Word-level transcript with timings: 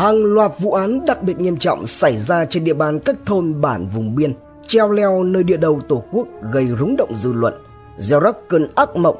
Hàng 0.00 0.24
loạt 0.24 0.52
vụ 0.58 0.72
án 0.72 1.04
đặc 1.06 1.22
biệt 1.22 1.40
nghiêm 1.40 1.56
trọng 1.56 1.86
xảy 1.86 2.16
ra 2.16 2.44
trên 2.44 2.64
địa 2.64 2.74
bàn 2.74 3.00
các 3.00 3.16
thôn 3.26 3.60
bản 3.60 3.86
vùng 3.86 4.14
biên, 4.14 4.34
treo 4.66 4.90
leo 4.90 5.22
nơi 5.22 5.42
địa 5.42 5.56
đầu 5.56 5.80
tổ 5.88 6.02
quốc 6.12 6.26
gây 6.52 6.68
rúng 6.78 6.96
động 6.96 7.14
dư 7.14 7.32
luận, 7.32 7.54
gieo 7.98 8.20
rắc 8.20 8.36
cơn 8.48 8.66
ác 8.74 8.96
mộng, 8.96 9.16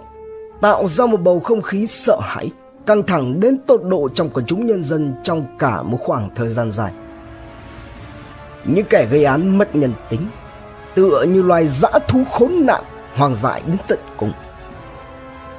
tạo 0.61 0.89
ra 0.89 1.07
một 1.07 1.21
bầu 1.21 1.41
không 1.41 1.63
khí 1.63 1.87
sợ 1.87 2.19
hãi, 2.23 2.51
căng 2.87 3.03
thẳng 3.03 3.41
đến 3.41 3.59
tột 3.67 3.85
độ 3.85 4.09
trong 4.15 4.31
quần 4.31 4.47
chúng 4.47 4.67
nhân 4.67 4.83
dân 4.83 5.13
trong 5.23 5.45
cả 5.59 5.83
một 5.83 5.99
khoảng 6.01 6.31
thời 6.35 6.49
gian 6.49 6.73
dài. 6.73 6.93
Những 8.65 8.87
kẻ 8.91 9.07
gây 9.11 9.25
án 9.25 9.59
mất 9.59 9.75
nhân 9.75 9.93
tính, 10.11 10.23
tựa 10.95 11.23
như 11.23 11.43
loài 11.43 11.67
dã 11.67 11.91
thú 12.09 12.25
khốn 12.31 12.53
nạn, 12.67 12.85
hoang 13.15 13.35
dại 13.35 13.63
đến 13.67 13.77
tận 13.89 13.99
cùng. 14.17 14.33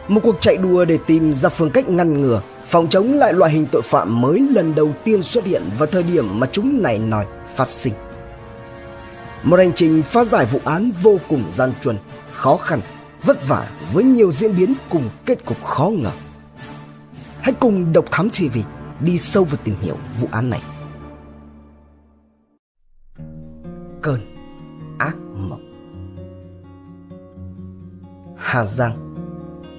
Một 0.08 0.22
cuộc 0.24 0.36
chạy 0.40 0.58
đua 0.58 0.86
để 0.86 0.98
tìm 1.08 1.34
ra 1.34 1.50
phương 1.50 1.70
cách 1.70 1.90
ngăn 1.90 2.22
ngừa, 2.22 2.42
phòng 2.72 2.90
chống 2.90 3.14
lại 3.14 3.34
loại 3.34 3.52
hình 3.52 3.68
tội 3.72 3.82
phạm 3.82 4.22
mới 4.22 4.48
lần 4.52 4.76
đầu 4.76 4.94
tiên 5.04 5.24
xuất 5.24 5.46
hiện 5.46 5.64
vào 5.78 5.88
thời 5.88 6.04
điểm 6.04 6.40
mà 6.40 6.48
chúng 6.52 6.84
này 6.84 7.00
nói 7.00 7.26
phát 7.56 7.68
sinh. 7.68 7.94
Một 9.44 9.58
hành 9.58 9.72
trình 9.76 10.02
phá 10.04 10.24
giải 10.24 10.46
vụ 10.46 10.60
án 10.66 10.92
vô 11.02 11.18
cùng 11.28 11.44
gian 11.50 11.74
truân, 11.82 11.98
khó 12.32 12.58
khăn, 12.58 12.80
vất 13.24 13.48
vả 13.48 13.70
với 13.94 14.04
nhiều 14.04 14.32
diễn 14.32 14.58
biến 14.58 14.74
cùng 14.90 15.10
kết 15.26 15.46
cục 15.46 15.64
khó 15.64 15.90
ngờ. 15.90 16.12
Hãy 17.40 17.54
cùng 17.60 17.94
Độc 17.94 18.06
Thám 18.12 18.30
TV 18.30 18.58
đi 19.00 19.18
sâu 19.18 19.44
vào 19.44 19.60
tìm 19.64 19.76
hiểu 19.82 19.98
vụ 20.22 20.28
án 20.32 20.50
này. 20.50 20.62
Cơn 24.02 24.20
ác 25.00 25.16
mộng 25.36 25.72
Hà 28.38 28.64
Giang 28.66 29.16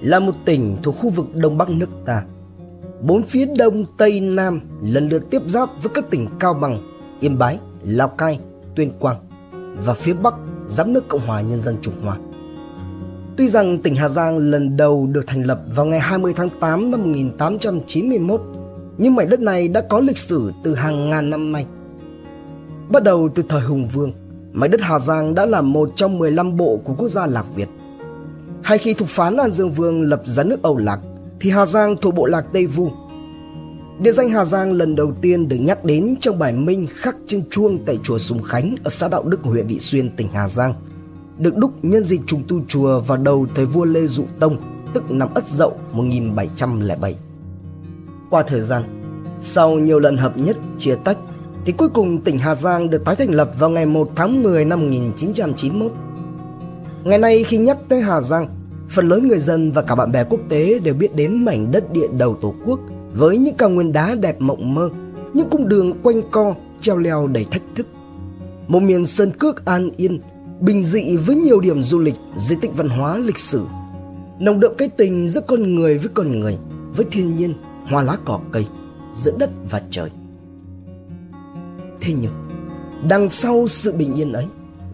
là 0.00 0.18
một 0.18 0.34
tỉnh 0.44 0.76
thuộc 0.82 0.96
khu 0.98 1.10
vực 1.10 1.26
Đông 1.34 1.58
Bắc 1.58 1.70
nước 1.70 1.88
ta. 2.06 2.22
Bốn 3.02 3.22
phía 3.22 3.46
Đông, 3.58 3.84
Tây, 3.96 4.20
Nam 4.20 4.60
lần 4.82 5.08
lượt 5.08 5.30
tiếp 5.30 5.42
giáp 5.46 5.82
với 5.82 5.92
các 5.94 6.10
tỉnh 6.10 6.26
Cao 6.40 6.54
Bằng, 6.54 6.78
Yên 7.20 7.38
Bái, 7.38 7.58
Lào 7.84 8.08
Cai, 8.08 8.38
Tuyên 8.76 8.92
Quang 8.98 9.16
và 9.84 9.94
phía 9.94 10.12
Bắc 10.12 10.34
giáp 10.68 10.86
nước 10.86 11.08
Cộng 11.08 11.26
hòa 11.26 11.40
Nhân 11.40 11.60
dân 11.60 11.76
Trung 11.82 11.94
Hoa. 12.02 12.16
Tuy 13.36 13.48
rằng 13.48 13.78
tỉnh 13.78 13.96
Hà 13.96 14.08
Giang 14.08 14.38
lần 14.38 14.76
đầu 14.76 15.06
được 15.06 15.26
thành 15.26 15.42
lập 15.42 15.60
vào 15.74 15.86
ngày 15.86 16.00
20 16.00 16.32
tháng 16.36 16.48
8 16.60 16.90
năm 16.90 17.02
1891, 17.02 18.42
nhưng 18.98 19.14
mảnh 19.14 19.28
đất 19.28 19.40
này 19.40 19.68
đã 19.68 19.80
có 19.80 20.00
lịch 20.00 20.18
sử 20.18 20.52
từ 20.64 20.74
hàng 20.74 21.10
ngàn 21.10 21.30
năm 21.30 21.52
nay. 21.52 21.66
Bắt 22.88 23.02
đầu 23.02 23.28
từ 23.34 23.42
thời 23.48 23.60
Hùng 23.60 23.88
Vương, 23.92 24.12
mảnh 24.52 24.70
đất 24.70 24.80
Hà 24.80 24.98
Giang 24.98 25.34
đã 25.34 25.46
là 25.46 25.60
một 25.60 25.90
trong 25.96 26.18
15 26.18 26.56
bộ 26.56 26.80
của 26.84 26.94
quốc 26.94 27.08
gia 27.08 27.26
Lạc 27.26 27.44
Việt. 27.54 27.68
Hay 28.62 28.78
khi 28.78 28.94
thục 28.94 29.08
phán 29.08 29.36
An 29.36 29.50
Dương 29.50 29.72
Vương 29.72 30.02
lập 30.02 30.22
ra 30.24 30.44
nước 30.44 30.62
Âu 30.62 30.76
Lạc, 30.76 31.00
thì 31.42 31.50
Hà 31.50 31.66
Giang 31.66 31.96
thuộc 31.96 32.14
bộ 32.14 32.26
lạc 32.26 32.44
Tây 32.52 32.66
Vu. 32.66 32.90
Địa 34.00 34.12
danh 34.12 34.28
Hà 34.28 34.44
Giang 34.44 34.72
lần 34.72 34.96
đầu 34.96 35.12
tiên 35.22 35.48
được 35.48 35.56
nhắc 35.56 35.84
đến 35.84 36.14
trong 36.20 36.38
bài 36.38 36.52
minh 36.52 36.86
khắc 36.90 37.16
trên 37.26 37.42
chuông 37.50 37.78
tại 37.86 37.98
chùa 38.02 38.18
Sùng 38.18 38.42
Khánh 38.42 38.74
ở 38.84 38.90
xã 38.90 39.08
Đạo 39.08 39.22
Đức, 39.22 39.40
huyện 39.42 39.66
Vị 39.66 39.78
Xuyên, 39.78 40.10
tỉnh 40.16 40.28
Hà 40.32 40.48
Giang– 40.48 40.74
được 41.38 41.56
đúc 41.56 41.72
nhân 41.82 42.04
dịp 42.04 42.20
trùng 42.26 42.42
tu 42.48 42.60
chùa 42.68 43.00
vào 43.00 43.18
đầu 43.18 43.46
thời 43.54 43.66
vua 43.66 43.84
Lê 43.84 44.06
Dụ 44.06 44.24
Tông, 44.40 44.56
tức 44.94 45.10
năm 45.10 45.28
Ất 45.34 45.48
Dậu 45.48 45.76
1707. 45.92 47.14
Qua 48.30 48.42
thời 48.42 48.60
gian, 48.60 48.82
sau 49.38 49.74
nhiều 49.74 49.98
lần 49.98 50.16
hợp 50.16 50.38
nhất 50.38 50.56
chia 50.78 50.94
tách, 51.04 51.16
thì 51.64 51.72
cuối 51.72 51.88
cùng 51.88 52.20
tỉnh 52.20 52.38
Hà 52.38 52.54
Giang 52.54 52.90
được 52.90 53.04
tái 53.04 53.16
thành 53.16 53.30
lập 53.30 53.50
vào 53.58 53.70
ngày 53.70 53.86
1 53.86 54.10
tháng 54.16 54.42
10 54.42 54.64
năm 54.64 54.80
1991. 54.80 55.92
Ngày 57.04 57.18
nay 57.18 57.44
khi 57.44 57.58
nhắc 57.58 57.78
tới 57.88 58.00
Hà 58.00 58.20
Giang, 58.20 58.48
phần 58.92 59.08
lớn 59.08 59.28
người 59.28 59.38
dân 59.38 59.70
và 59.70 59.82
cả 59.82 59.94
bạn 59.94 60.12
bè 60.12 60.24
quốc 60.24 60.40
tế 60.48 60.78
đều 60.78 60.94
biết 60.94 61.16
đến 61.16 61.44
mảnh 61.44 61.72
đất 61.72 61.92
địa 61.92 62.06
đầu 62.18 62.36
Tổ 62.40 62.54
quốc 62.64 62.80
với 63.14 63.38
những 63.38 63.54
cao 63.54 63.70
nguyên 63.70 63.92
đá 63.92 64.14
đẹp 64.14 64.40
mộng 64.40 64.74
mơ, 64.74 64.90
những 65.34 65.48
cung 65.50 65.68
đường 65.68 65.92
quanh 66.02 66.22
co, 66.30 66.54
treo 66.80 66.96
leo 66.96 67.26
đầy 67.26 67.46
thách 67.50 67.62
thức. 67.74 67.86
Một 68.68 68.80
miền 68.80 69.06
sơn 69.06 69.30
cước 69.38 69.64
an 69.64 69.90
yên 69.96 70.20
bình 70.60 70.82
dị 70.82 71.16
với 71.16 71.36
nhiều 71.36 71.60
điểm 71.60 71.82
du 71.82 71.98
lịch, 71.98 72.14
di 72.36 72.56
tích 72.60 72.70
văn 72.76 72.88
hóa 72.88 73.16
lịch 73.16 73.38
sử. 73.38 73.62
Nồng 74.40 74.60
đậm 74.60 74.72
cái 74.78 74.88
tình 74.88 75.28
giữa 75.28 75.40
con 75.40 75.74
người 75.74 75.98
với 75.98 76.08
con 76.14 76.40
người, 76.40 76.58
với 76.96 77.06
thiên 77.10 77.36
nhiên, 77.36 77.54
hoa 77.88 78.02
lá 78.02 78.16
cỏ 78.24 78.40
cây, 78.52 78.66
giữa 79.14 79.32
đất 79.38 79.50
và 79.70 79.82
trời. 79.90 80.10
Thế 82.00 82.14
nhưng, 82.20 82.32
đằng 83.08 83.28
sau 83.28 83.68
sự 83.68 83.92
bình 83.92 84.14
yên 84.14 84.32
ấy, 84.32 84.46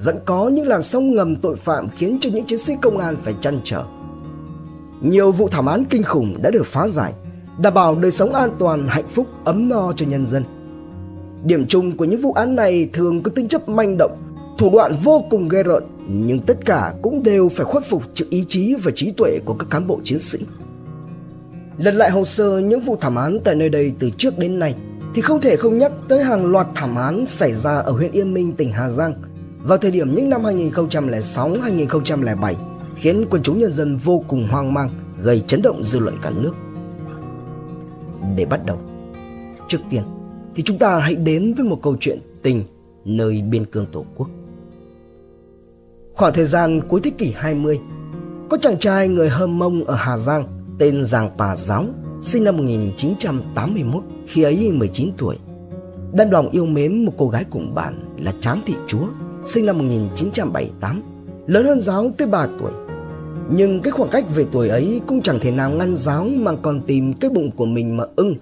vẫn 0.05 0.19
có 0.25 0.49
những 0.49 0.67
làn 0.67 0.83
sóng 0.83 1.15
ngầm 1.15 1.37
tội 1.37 1.57
phạm 1.57 1.89
khiến 1.89 2.19
cho 2.21 2.31
những 2.31 2.45
chiến 2.45 2.59
sĩ 2.59 2.75
công 2.83 2.99
an 2.99 3.17
phải 3.17 3.35
chăn 3.41 3.61
trở. 3.65 3.85
Nhiều 5.01 5.33
vụ 5.33 5.49
thảm 5.49 5.67
án 5.67 5.85
kinh 5.91 6.03
khủng 6.03 6.43
đã 6.43 6.51
được 6.51 6.67
phá 6.67 6.89
giải, 6.89 7.13
đảm 7.59 7.75
bảo 7.75 7.95
đời 7.95 8.11
sống 8.11 8.35
an 8.35 8.51
toàn, 8.59 8.87
hạnh 8.89 9.09
phúc, 9.09 9.27
ấm 9.45 9.69
no 9.69 9.93
cho 9.97 10.07
nhân 10.07 10.27
dân. 10.27 10.45
Điểm 11.45 11.67
chung 11.69 11.97
của 11.97 12.05
những 12.05 12.23
vụ 12.23 12.33
án 12.33 12.57
này 12.57 12.89
thường 12.93 13.23
có 13.23 13.31
tính 13.35 13.49
chất 13.49 13.69
manh 13.69 13.97
động, 13.99 14.17
thủ 14.59 14.71
đoạn 14.73 14.93
vô 15.05 15.25
cùng 15.31 15.49
ghê 15.49 15.63
rợn 15.63 15.85
nhưng 16.09 16.41
tất 16.41 16.65
cả 16.65 16.95
cũng 17.03 17.23
đều 17.23 17.49
phải 17.49 17.65
khuất 17.65 17.85
phục 17.85 18.03
trước 18.15 18.25
ý 18.31 18.45
chí 18.49 18.75
và 18.83 18.91
trí 18.95 19.11
tuệ 19.11 19.39
của 19.45 19.55
các 19.55 19.71
cán 19.71 19.87
bộ 19.87 20.01
chiến 20.05 20.19
sĩ. 20.19 20.39
Lật 21.79 21.95
lại 21.95 22.11
hồ 22.11 22.25
sơ 22.25 22.59
những 22.59 22.81
vụ 22.81 22.97
thảm 23.01 23.17
án 23.17 23.39
tại 23.45 23.55
nơi 23.55 23.69
đây 23.69 23.93
từ 23.99 24.11
trước 24.11 24.39
đến 24.39 24.59
nay 24.59 24.75
thì 25.15 25.23
không 25.23 25.41
thể 25.41 25.57
không 25.57 25.79
nhắc 25.79 25.93
tới 26.09 26.25
hàng 26.25 26.47
loạt 26.47 26.67
thảm 26.75 26.97
án 26.97 27.27
xảy 27.27 27.53
ra 27.53 27.79
ở 27.79 27.93
huyện 27.93 28.13
Yên 28.13 28.35
Minh, 28.35 28.53
tỉnh 28.53 28.73
Hà 28.73 28.89
Giang 28.89 29.15
vào 29.63 29.79
thời 29.79 29.91
điểm 29.91 30.15
những 30.15 30.31
năm 30.31 30.43
2006-2007 30.43 32.55
khiến 32.97 33.25
quần 33.31 33.43
chúng 33.43 33.59
nhân 33.59 33.73
dân 33.73 33.97
vô 33.97 34.25
cùng 34.29 34.49
hoang 34.51 34.75
mang, 34.75 34.91
gây 35.23 35.41
chấn 35.41 35.63
động 35.63 35.85
dư 35.85 35.99
luận 35.99 36.17
cả 36.23 36.31
nước. 36.31 36.53
Để 38.37 38.45
bắt 38.45 38.61
đầu, 38.67 38.79
trước 39.69 39.79
tiên 39.91 40.03
thì 40.55 40.63
chúng 40.63 40.79
ta 40.79 40.99
hãy 40.99 41.15
đến 41.15 41.55
với 41.55 41.67
một 41.67 41.79
câu 41.83 41.97
chuyện 42.01 42.19
tình 42.43 42.65
nơi 43.05 43.43
biên 43.43 43.65
cương 43.65 43.87
Tổ 43.93 44.05
quốc. 44.17 44.29
Khoảng 46.15 46.33
thời 46.33 46.45
gian 46.45 46.81
cuối 46.89 47.01
thế 47.05 47.11
kỷ 47.11 47.33
20, 47.37 47.81
có 48.51 48.57
chàng 48.57 48.79
trai 48.79 49.09
người 49.09 49.29
Hơm 49.29 49.59
Mông 49.59 49.85
ở 49.85 49.95
Hà 49.95 50.19
Giang 50.19 50.45
tên 50.79 51.05
Giàng 51.05 51.31
Pà 51.39 51.57
Giáo, 51.57 51.85
sinh 52.21 52.45
năm 52.45 52.57
1981, 52.57 54.03
khi 54.27 54.43
ấy 54.43 54.73
19 54.73 55.11
tuổi. 55.19 55.37
Đan 56.13 56.31
lòng 56.31 56.51
yêu 56.51 56.67
mến 56.67 57.05
một 57.05 57.13
cô 57.19 57.29
gái 57.29 57.45
cùng 57.51 57.75
bạn 57.75 58.05
là 58.19 58.33
Tráng 58.41 58.61
Thị 58.67 58.75
Chúa, 58.87 59.07
sinh 59.49 59.67
năm 59.67 59.79
1978, 59.79 61.03
lớn 61.47 61.65
hơn 61.65 61.81
Giáo 61.81 62.11
tới 62.19 62.29
3 62.29 62.47
tuổi. 62.59 62.71
Nhưng 63.51 63.81
cái 63.81 63.91
khoảng 63.91 64.11
cách 64.11 64.25
về 64.35 64.47
tuổi 64.53 64.69
ấy 64.69 65.01
cũng 65.07 65.23
chẳng 65.23 65.39
thể 65.41 65.51
nào 65.51 65.71
ngăn 65.71 65.97
Giáo 65.97 66.25
mà 66.25 66.53
còn 66.63 66.81
tìm 66.81 67.13
cái 67.13 67.31
bụng 67.31 67.51
của 67.51 67.67
mình 67.67 67.97
mà 67.97 68.05
ưng. 68.17 68.35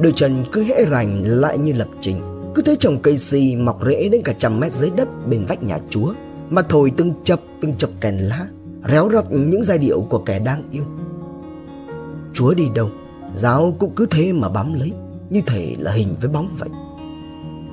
Đôi 0.00 0.12
chân 0.16 0.44
cứ 0.52 0.62
hễ 0.62 0.84
rành 0.84 1.22
lại 1.24 1.58
như 1.58 1.72
lập 1.72 1.88
trình. 2.00 2.16
Cứ 2.54 2.62
thấy 2.62 2.76
trồng 2.76 2.98
cây 2.98 3.18
xì 3.18 3.56
mọc 3.56 3.80
rễ 3.86 4.08
đến 4.08 4.22
cả 4.24 4.34
trăm 4.38 4.60
mét 4.60 4.72
dưới 4.72 4.90
đất 4.96 5.08
bên 5.28 5.44
vách 5.48 5.62
nhà 5.62 5.78
Chúa 5.90 6.12
mà 6.50 6.62
thổi 6.62 6.92
từng 6.96 7.12
chập 7.24 7.40
từng 7.60 7.74
chập 7.78 7.90
kèn 8.00 8.18
lá 8.18 8.46
réo 8.88 9.10
rắt 9.12 9.32
những 9.32 9.62
giai 9.62 9.78
điệu 9.78 10.06
của 10.10 10.18
kẻ 10.18 10.38
đang 10.38 10.62
yêu 10.72 10.84
chúa 12.34 12.54
đi 12.54 12.64
đâu 12.74 12.90
giáo 13.34 13.76
cũng 13.78 13.92
cứ 13.96 14.06
thế 14.10 14.32
mà 14.32 14.48
bám 14.48 14.74
lấy 14.74 14.92
như 15.30 15.40
thể 15.46 15.76
là 15.78 15.92
hình 15.92 16.14
với 16.20 16.30
bóng 16.30 16.56
vậy 16.58 16.68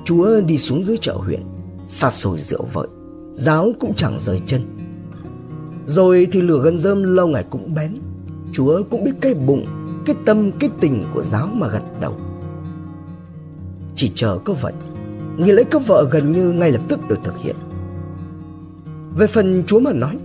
chúa 0.04 0.40
đi 0.40 0.58
xuống 0.58 0.82
dưới 0.82 0.96
chợ 1.00 1.12
huyện 1.12 1.40
xa 1.86 2.10
xôi 2.10 2.38
rượu 2.38 2.64
vợi 2.72 2.88
giáo 3.36 3.72
cũng 3.80 3.94
chẳng 3.94 4.18
rời 4.18 4.40
chân. 4.46 4.62
Rồi 5.86 6.26
thì 6.32 6.40
lửa 6.40 6.60
gần 6.64 6.78
rơm 6.78 7.02
lâu 7.02 7.26
ngày 7.26 7.44
cũng 7.50 7.74
bén. 7.74 7.96
Chúa 8.52 8.82
cũng 8.90 9.04
biết 9.04 9.12
cái 9.20 9.34
bụng, 9.34 9.66
cái 10.06 10.16
tâm, 10.24 10.52
cái 10.52 10.70
tình 10.80 11.04
của 11.14 11.22
giáo 11.22 11.48
mà 11.52 11.68
gật 11.68 11.82
đầu. 12.00 12.16
Chỉ 13.96 14.12
chờ 14.14 14.38
có 14.44 14.52
vậy 14.52 14.72
nghi 15.38 15.52
lễ 15.52 15.64
cấp 15.64 15.82
vợ 15.86 16.08
gần 16.10 16.32
như 16.32 16.52
ngay 16.52 16.72
lập 16.72 16.80
tức 16.88 17.00
được 17.08 17.18
thực 17.24 17.38
hiện. 17.38 17.56
Về 19.16 19.26
phần 19.26 19.62
Chúa 19.66 19.80
mà 19.80 19.92
nói, 19.92 20.18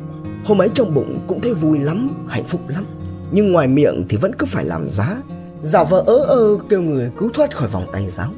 Hôm 0.46 0.62
ấy 0.62 0.70
trong 0.74 0.94
bụng 0.94 1.20
cũng 1.28 1.42
thấy 1.42 1.54
vui 1.54 1.80
lắm, 1.80 2.10
Hạnh 2.28 2.44
phúc 2.44 2.62
lắm. 2.68 2.86
Nhưng 3.32 3.52
ngoài 3.52 3.68
miệng 3.68 4.06
thì 4.10 4.18
vẫn 4.18 4.36
cứ 4.36 4.46
phải 4.46 4.66
làm 4.66 4.90
giá. 4.90 5.18
Giả 5.64 5.84
vờ 5.84 6.04
ớ 6.08 6.16
ơ 6.16 6.58
kêu 6.70 6.82
người 6.82 7.12
cứu 7.18 7.30
thoát 7.34 7.56
khỏi 7.56 7.68
vòng 7.68 7.86
tay 7.92 8.10
giáo. 8.10 8.32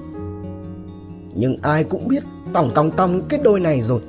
Nhưng 1.36 1.58
ai 1.62 1.84
cũng 1.84 2.08
biết 2.08 2.24
Tòng 2.54 2.72
tòng 2.76 2.92
tòng 2.92 3.22
cái 3.30 3.40
đôi 3.44 3.60
này 3.60 3.82
rồi 3.82 4.02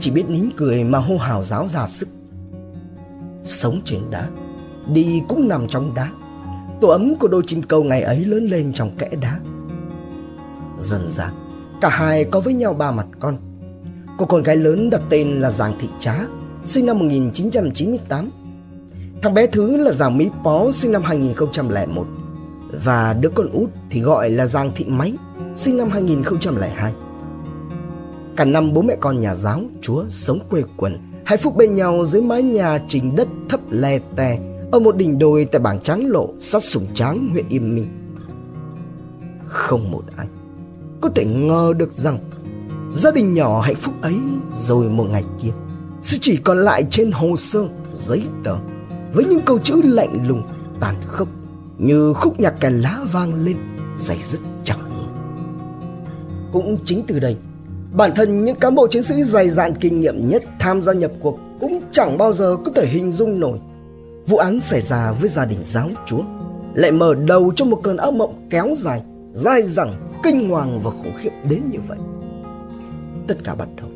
Chỉ 0.00 0.10
biết 0.10 0.24
nín 0.28 0.44
cười 0.56 0.84
mà 0.84 0.98
hô 0.98 1.16
hào 1.16 1.42
giáo 1.42 1.68
ra 1.68 1.86
sức 1.86 2.08
Sống 3.42 3.80
trên 3.84 4.00
đá 4.10 4.28
Đi 4.92 5.22
cũng 5.28 5.48
nằm 5.48 5.68
trong 5.68 5.94
đá 5.94 6.10
Tổ 6.80 6.88
ấm 6.88 7.14
của 7.16 7.28
đôi 7.28 7.42
chim 7.46 7.62
câu 7.62 7.84
ngày 7.84 8.02
ấy 8.02 8.24
lớn 8.24 8.44
lên 8.44 8.72
trong 8.72 8.90
kẽ 8.98 9.08
đá 9.20 9.40
Dần 10.80 11.10
dần 11.10 11.30
Cả 11.80 11.88
hai 11.88 12.24
có 12.24 12.40
với 12.40 12.54
nhau 12.54 12.74
ba 12.74 12.90
mặt 12.90 13.06
con 13.20 13.38
Cô 14.16 14.26
con 14.26 14.42
gái 14.42 14.56
lớn 14.56 14.90
đặt 14.90 15.02
tên 15.10 15.40
là 15.40 15.50
Giàng 15.50 15.72
Thị 15.80 15.88
Trá, 16.00 16.26
sinh 16.64 16.86
năm 16.86 16.98
1998. 16.98 18.30
Thằng 19.22 19.34
bé 19.34 19.46
thứ 19.46 19.76
là 19.76 19.90
Giàng 19.90 20.18
Mỹ 20.18 20.30
Pó, 20.44 20.70
sinh 20.72 20.92
năm 20.92 21.02
2001. 21.02 22.06
Và 22.84 23.12
đứa 23.20 23.28
con 23.28 23.48
út 23.52 23.70
thì 23.90 24.00
gọi 24.00 24.30
là 24.30 24.46
Giàng 24.46 24.70
Thị 24.76 24.84
Máy, 24.88 25.16
sinh 25.54 25.76
năm 25.76 25.88
2002. 25.90 26.92
Cả 28.36 28.44
năm 28.44 28.72
bố 28.72 28.82
mẹ 28.82 28.96
con 29.00 29.20
nhà 29.20 29.34
giáo, 29.34 29.60
chúa 29.80 30.04
sống 30.08 30.38
quê 30.50 30.62
quần, 30.76 30.98
hạnh 31.24 31.38
phúc 31.38 31.56
bên 31.56 31.74
nhau 31.74 32.04
dưới 32.04 32.22
mái 32.22 32.42
nhà 32.42 32.78
trình 32.88 33.16
đất 33.16 33.28
thấp 33.48 33.60
le 33.70 33.98
tè 34.16 34.38
ở 34.72 34.78
một 34.78 34.96
đỉnh 34.96 35.18
đồi 35.18 35.44
tại 35.52 35.60
bảng 35.60 35.80
Tráng 35.80 36.06
Lộ, 36.10 36.28
sát 36.38 36.62
Sùng 36.62 36.86
Tráng, 36.94 37.28
huyện 37.32 37.48
Yên 37.48 37.74
Minh. 37.74 37.88
không 39.46 39.90
một 39.90 40.02
ai 40.16 40.26
có 41.00 41.10
thể 41.14 41.24
ngờ 41.24 41.72
được 41.76 41.92
rằng 41.92 42.18
gia 42.94 43.10
đình 43.10 43.34
nhỏ 43.34 43.60
hạnh 43.60 43.74
phúc 43.74 43.94
ấy 44.02 44.14
rồi 44.56 44.88
một 44.88 45.06
ngày 45.10 45.24
kia 45.42 45.52
sẽ 46.02 46.18
chỉ 46.20 46.36
còn 46.36 46.58
lại 46.58 46.84
trên 46.90 47.10
hồ 47.10 47.36
sơ 47.36 47.68
giấy 47.94 48.22
tờ 48.44 48.56
với 49.12 49.24
những 49.24 49.40
câu 49.40 49.58
chữ 49.58 49.80
lạnh 49.84 50.28
lùng 50.28 50.42
tàn 50.80 50.94
khốc 51.06 51.28
như 51.78 52.12
khúc 52.12 52.40
nhạc 52.40 52.60
kèn 52.60 52.72
lá 52.72 53.00
vang 53.12 53.34
lên 53.44 53.56
dày 53.96 54.18
dứt 54.22 54.40
chẳng 54.64 54.78
cũng 56.52 56.78
chính 56.84 57.02
từ 57.06 57.18
đây 57.18 57.36
bản 57.96 58.12
thân 58.14 58.44
những 58.44 58.56
cán 58.56 58.74
bộ 58.74 58.88
chiến 58.88 59.02
sĩ 59.02 59.22
dày 59.22 59.50
dạn 59.50 59.74
kinh 59.80 60.00
nghiệm 60.00 60.28
nhất, 60.28 60.42
tham 60.58 60.82
gia 60.82 60.92
nhập 60.92 61.10
cuộc 61.20 61.38
cũng 61.60 61.80
chẳng 61.92 62.18
bao 62.18 62.32
giờ 62.32 62.56
có 62.64 62.70
thể 62.74 62.86
hình 62.86 63.10
dung 63.10 63.40
nổi. 63.40 63.58
Vụ 64.26 64.36
án 64.36 64.60
xảy 64.60 64.80
ra 64.80 65.12
với 65.12 65.28
gia 65.28 65.44
đình 65.44 65.58
giáo 65.62 65.88
chúa, 66.06 66.22
lại 66.74 66.90
mở 66.90 67.14
đầu 67.14 67.52
cho 67.56 67.64
một 67.64 67.80
cơn 67.82 67.96
ác 67.96 68.12
mộng 68.12 68.46
kéo 68.50 68.74
dài, 68.76 69.02
dai 69.32 69.62
dẳng, 69.62 69.94
kinh 70.22 70.48
hoàng 70.48 70.80
và 70.82 70.90
khủng 70.90 71.12
khiếp 71.20 71.30
đến 71.50 71.62
như 71.70 71.78
vậy. 71.88 71.98
Tất 73.28 73.34
cả 73.44 73.54
bắt 73.54 73.68
đầu 73.76 73.88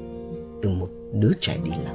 từ 0.63 0.69
một 0.69 0.89
đứa 1.13 1.33
trẻ 1.41 1.57
đi 1.65 1.71
lạc 1.71 1.95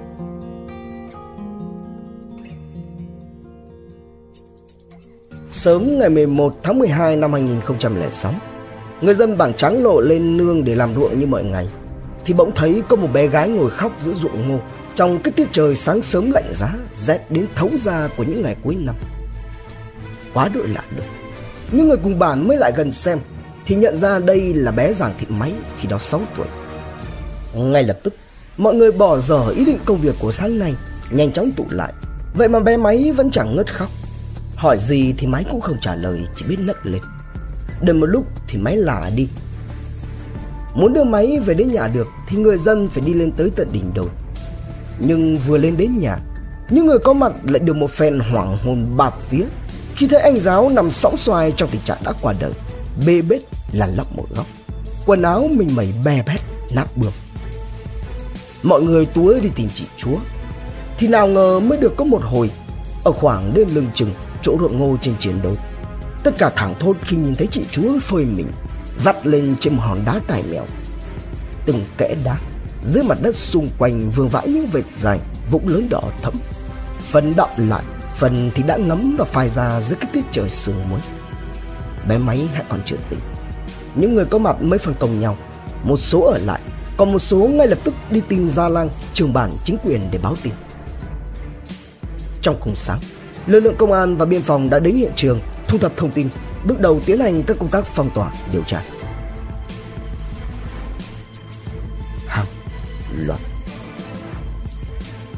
Sớm 5.49 5.99
ngày 5.99 6.09
11 6.09 6.55
tháng 6.63 6.79
12 6.79 7.15
năm 7.15 7.33
2006 7.33 8.33
Người 9.01 9.15
dân 9.15 9.37
bản 9.37 9.53
trắng 9.53 9.83
lộ 9.83 9.99
lên 9.99 10.37
nương 10.37 10.63
để 10.63 10.75
làm 10.75 10.93
ruộng 10.93 11.19
như 11.19 11.25
mọi 11.25 11.43
ngày. 11.43 11.67
Thì 12.25 12.33
bỗng 12.33 12.51
thấy 12.55 12.83
có 12.89 12.95
một 12.95 13.07
bé 13.13 13.27
gái 13.27 13.49
ngồi 13.49 13.69
khóc 13.69 13.91
giữa 13.99 14.13
ruộng 14.13 14.49
ngô. 14.49 14.59
Trong 14.95 15.19
cái 15.19 15.31
tiết 15.31 15.47
trời 15.51 15.75
sáng 15.75 16.01
sớm 16.01 16.31
lạnh 16.31 16.51
giá, 16.53 16.75
Rét 16.93 17.19
đến 17.29 17.45
thấu 17.55 17.69
da 17.79 18.09
của 18.17 18.23
những 18.23 18.41
ngày 18.41 18.55
cuối 18.63 18.75
năm. 18.75 18.95
Quá 20.33 20.49
đội 20.53 20.67
lạ 20.67 20.83
được. 20.95 21.03
Những 21.71 21.87
người 21.87 21.97
cùng 21.97 22.19
bản 22.19 22.47
mới 22.47 22.57
lại 22.57 22.71
gần 22.75 22.91
xem, 22.91 23.19
Thì 23.65 23.75
nhận 23.75 23.95
ra 23.95 24.19
đây 24.19 24.53
là 24.53 24.71
bé 24.71 24.93
Giàng 24.93 25.13
Thị 25.19 25.25
Máy 25.29 25.53
khi 25.79 25.87
đó 25.87 25.97
6 25.97 26.21
tuổi. 26.37 26.47
Ngay 27.55 27.83
lập 27.83 27.99
tức, 28.03 28.13
Mọi 28.57 28.75
người 28.75 28.91
bỏ 28.91 29.19
dở 29.19 29.49
ý 29.55 29.65
định 29.65 29.79
công 29.85 29.97
việc 29.97 30.15
của 30.19 30.31
sáng 30.31 30.59
nay, 30.59 30.73
Nhanh 31.09 31.31
chóng 31.31 31.51
tụ 31.51 31.65
lại. 31.69 31.93
Vậy 32.33 32.49
mà 32.49 32.59
bé 32.59 32.77
Máy 32.77 33.11
vẫn 33.11 33.31
chẳng 33.31 33.55
ngớt 33.55 33.73
khóc. 33.73 33.89
Hỏi 34.55 34.77
gì 34.79 35.13
thì 35.17 35.27
máy 35.27 35.45
cũng 35.51 35.61
không 35.61 35.77
trả 35.81 35.95
lời, 35.95 36.19
Chỉ 36.35 36.45
biết 36.49 36.57
nấc 36.59 36.85
lên. 36.85 37.01
Đợi 37.81 37.93
một 37.93 38.05
lúc 38.05 38.25
thì 38.47 38.57
máy 38.57 38.75
lả 38.77 39.09
đi. 39.15 39.27
Muốn 40.75 40.93
đưa 40.93 41.03
máy 41.03 41.39
về 41.39 41.53
đến 41.53 41.67
nhà 41.67 41.87
được 41.87 42.07
Thì 42.27 42.37
người 42.37 42.57
dân 42.57 42.87
phải 42.87 43.03
đi 43.05 43.13
lên 43.13 43.31
tới 43.31 43.51
tận 43.55 43.67
đỉnh 43.71 43.93
đồi 43.93 44.07
Nhưng 44.99 45.35
vừa 45.35 45.57
lên 45.57 45.77
đến 45.77 45.99
nhà, 45.99 46.19
Những 46.69 46.85
người 46.85 46.99
có 46.99 47.13
mặt 47.13 47.33
lại 47.43 47.59
được 47.59 47.75
một 47.75 47.91
phen 47.91 48.19
hoảng 48.19 48.57
hồn 48.57 48.85
bạt 48.97 49.13
phía 49.29 49.45
Khi 49.95 50.07
thấy 50.07 50.21
anh 50.21 50.37
giáo 50.37 50.69
nằm 50.69 50.91
sóng 50.91 51.17
xoài 51.17 51.53
trong 51.57 51.69
tình 51.69 51.81
trạng 51.81 51.97
đã 52.03 52.13
qua 52.21 52.33
đời, 52.39 52.51
Bê 53.07 53.21
bết 53.21 53.41
là 53.71 53.87
lóc 53.87 54.17
một 54.17 54.25
góc, 54.35 54.45
Quần 55.05 55.21
áo 55.21 55.49
mình 55.51 55.75
mẩy 55.75 55.93
bè 56.05 56.23
bét, 56.27 56.41
nát 56.73 56.87
bươm. 56.95 57.11
Mọi 58.63 58.81
người 58.81 59.05
túa 59.05 59.33
đi 59.39 59.49
tìm 59.55 59.69
chị 59.73 59.85
chúa, 59.97 60.17
Thì 60.97 61.07
nào 61.07 61.27
ngờ 61.27 61.59
mới 61.59 61.77
được 61.77 61.93
có 61.95 62.05
một 62.05 62.21
hồi, 62.23 62.51
Ở 63.03 63.11
khoảng 63.11 63.51
đến 63.55 63.67
lưng 63.73 63.87
chừng, 63.93 64.09
chỗ 64.41 64.57
ruộng 64.59 64.79
ngô 64.79 64.97
trên 65.01 65.13
chiến 65.19 65.35
đấu. 65.43 65.53
Tất 66.23 66.37
cả 66.37 66.51
thẳng 66.55 66.73
thốt 66.79 66.95
khi 67.05 67.17
nhìn 67.17 67.35
thấy 67.35 67.47
chị 67.47 67.61
chúa 67.71 67.99
phơi 67.99 68.25
mình 68.25 68.47
vắt 69.03 69.27
lên 69.27 69.55
trên 69.59 69.73
một 69.75 69.81
hòn 69.85 70.01
đá 70.05 70.19
tài 70.27 70.43
mèo. 70.51 70.65
Từng 71.65 71.85
kẽ 71.97 72.15
đá 72.23 72.37
dưới 72.83 73.03
mặt 73.03 73.17
đất 73.21 73.35
xung 73.35 73.69
quanh 73.77 74.09
vương 74.09 74.29
vãi 74.29 74.47
những 74.47 74.67
vệt 74.71 74.85
dài, 74.95 75.19
vũng 75.51 75.67
lớn 75.67 75.87
đỏ 75.89 76.01
thẫm. 76.21 76.33
Phần 77.11 77.33
đọng 77.35 77.49
lại, 77.57 77.83
phần 78.17 78.51
thì 78.55 78.63
đã 78.63 78.77
ngấm 78.77 79.15
và 79.17 79.25
phai 79.25 79.49
ra 79.49 79.81
dưới 79.81 79.97
cái 80.01 80.09
tiết 80.13 80.23
trời 80.31 80.49
sương 80.49 80.89
muối. 80.89 80.99
Bé 82.07 82.17
máy 82.17 82.47
hãy 82.53 82.63
còn 82.69 82.79
chưa 82.85 82.95
tỉnh. 83.09 83.19
Những 83.95 84.15
người 84.15 84.25
có 84.25 84.37
mặt 84.37 84.61
mới 84.61 84.79
phân 84.79 84.93
công 84.99 85.19
nhau. 85.19 85.37
Một 85.83 85.97
số 85.97 86.21
ở 86.21 86.37
lại, 86.37 86.61
còn 86.97 87.11
một 87.11 87.19
số 87.19 87.37
ngay 87.37 87.67
lập 87.67 87.79
tức 87.83 87.93
đi 88.09 88.21
tìm 88.27 88.49
gia 88.49 88.69
lang 88.69 88.89
trường 89.13 89.33
bản 89.33 89.51
chính 89.63 89.77
quyền 89.83 90.01
để 90.11 90.19
báo 90.23 90.35
tin. 90.43 90.53
Trong 92.41 92.57
cùng 92.59 92.75
sáng, 92.75 92.99
lực 93.47 93.59
lượng 93.59 93.75
công 93.77 93.91
an 93.91 94.17
và 94.17 94.25
biên 94.25 94.41
phòng 94.41 94.69
đã 94.69 94.79
đến 94.79 94.95
hiện 94.95 95.11
trường 95.15 95.39
thu 95.67 95.77
thập 95.77 95.97
thông 95.97 96.11
tin 96.11 96.29
bước 96.65 96.79
đầu 96.79 96.99
tiến 97.05 97.19
hành 97.19 97.43
các 97.43 97.57
công 97.59 97.69
tác 97.69 97.85
phong 97.85 98.09
tỏa, 98.09 98.31
điều 98.51 98.63
tra. 98.63 98.81
Hàng 102.27 102.45
loạt. 103.17 103.39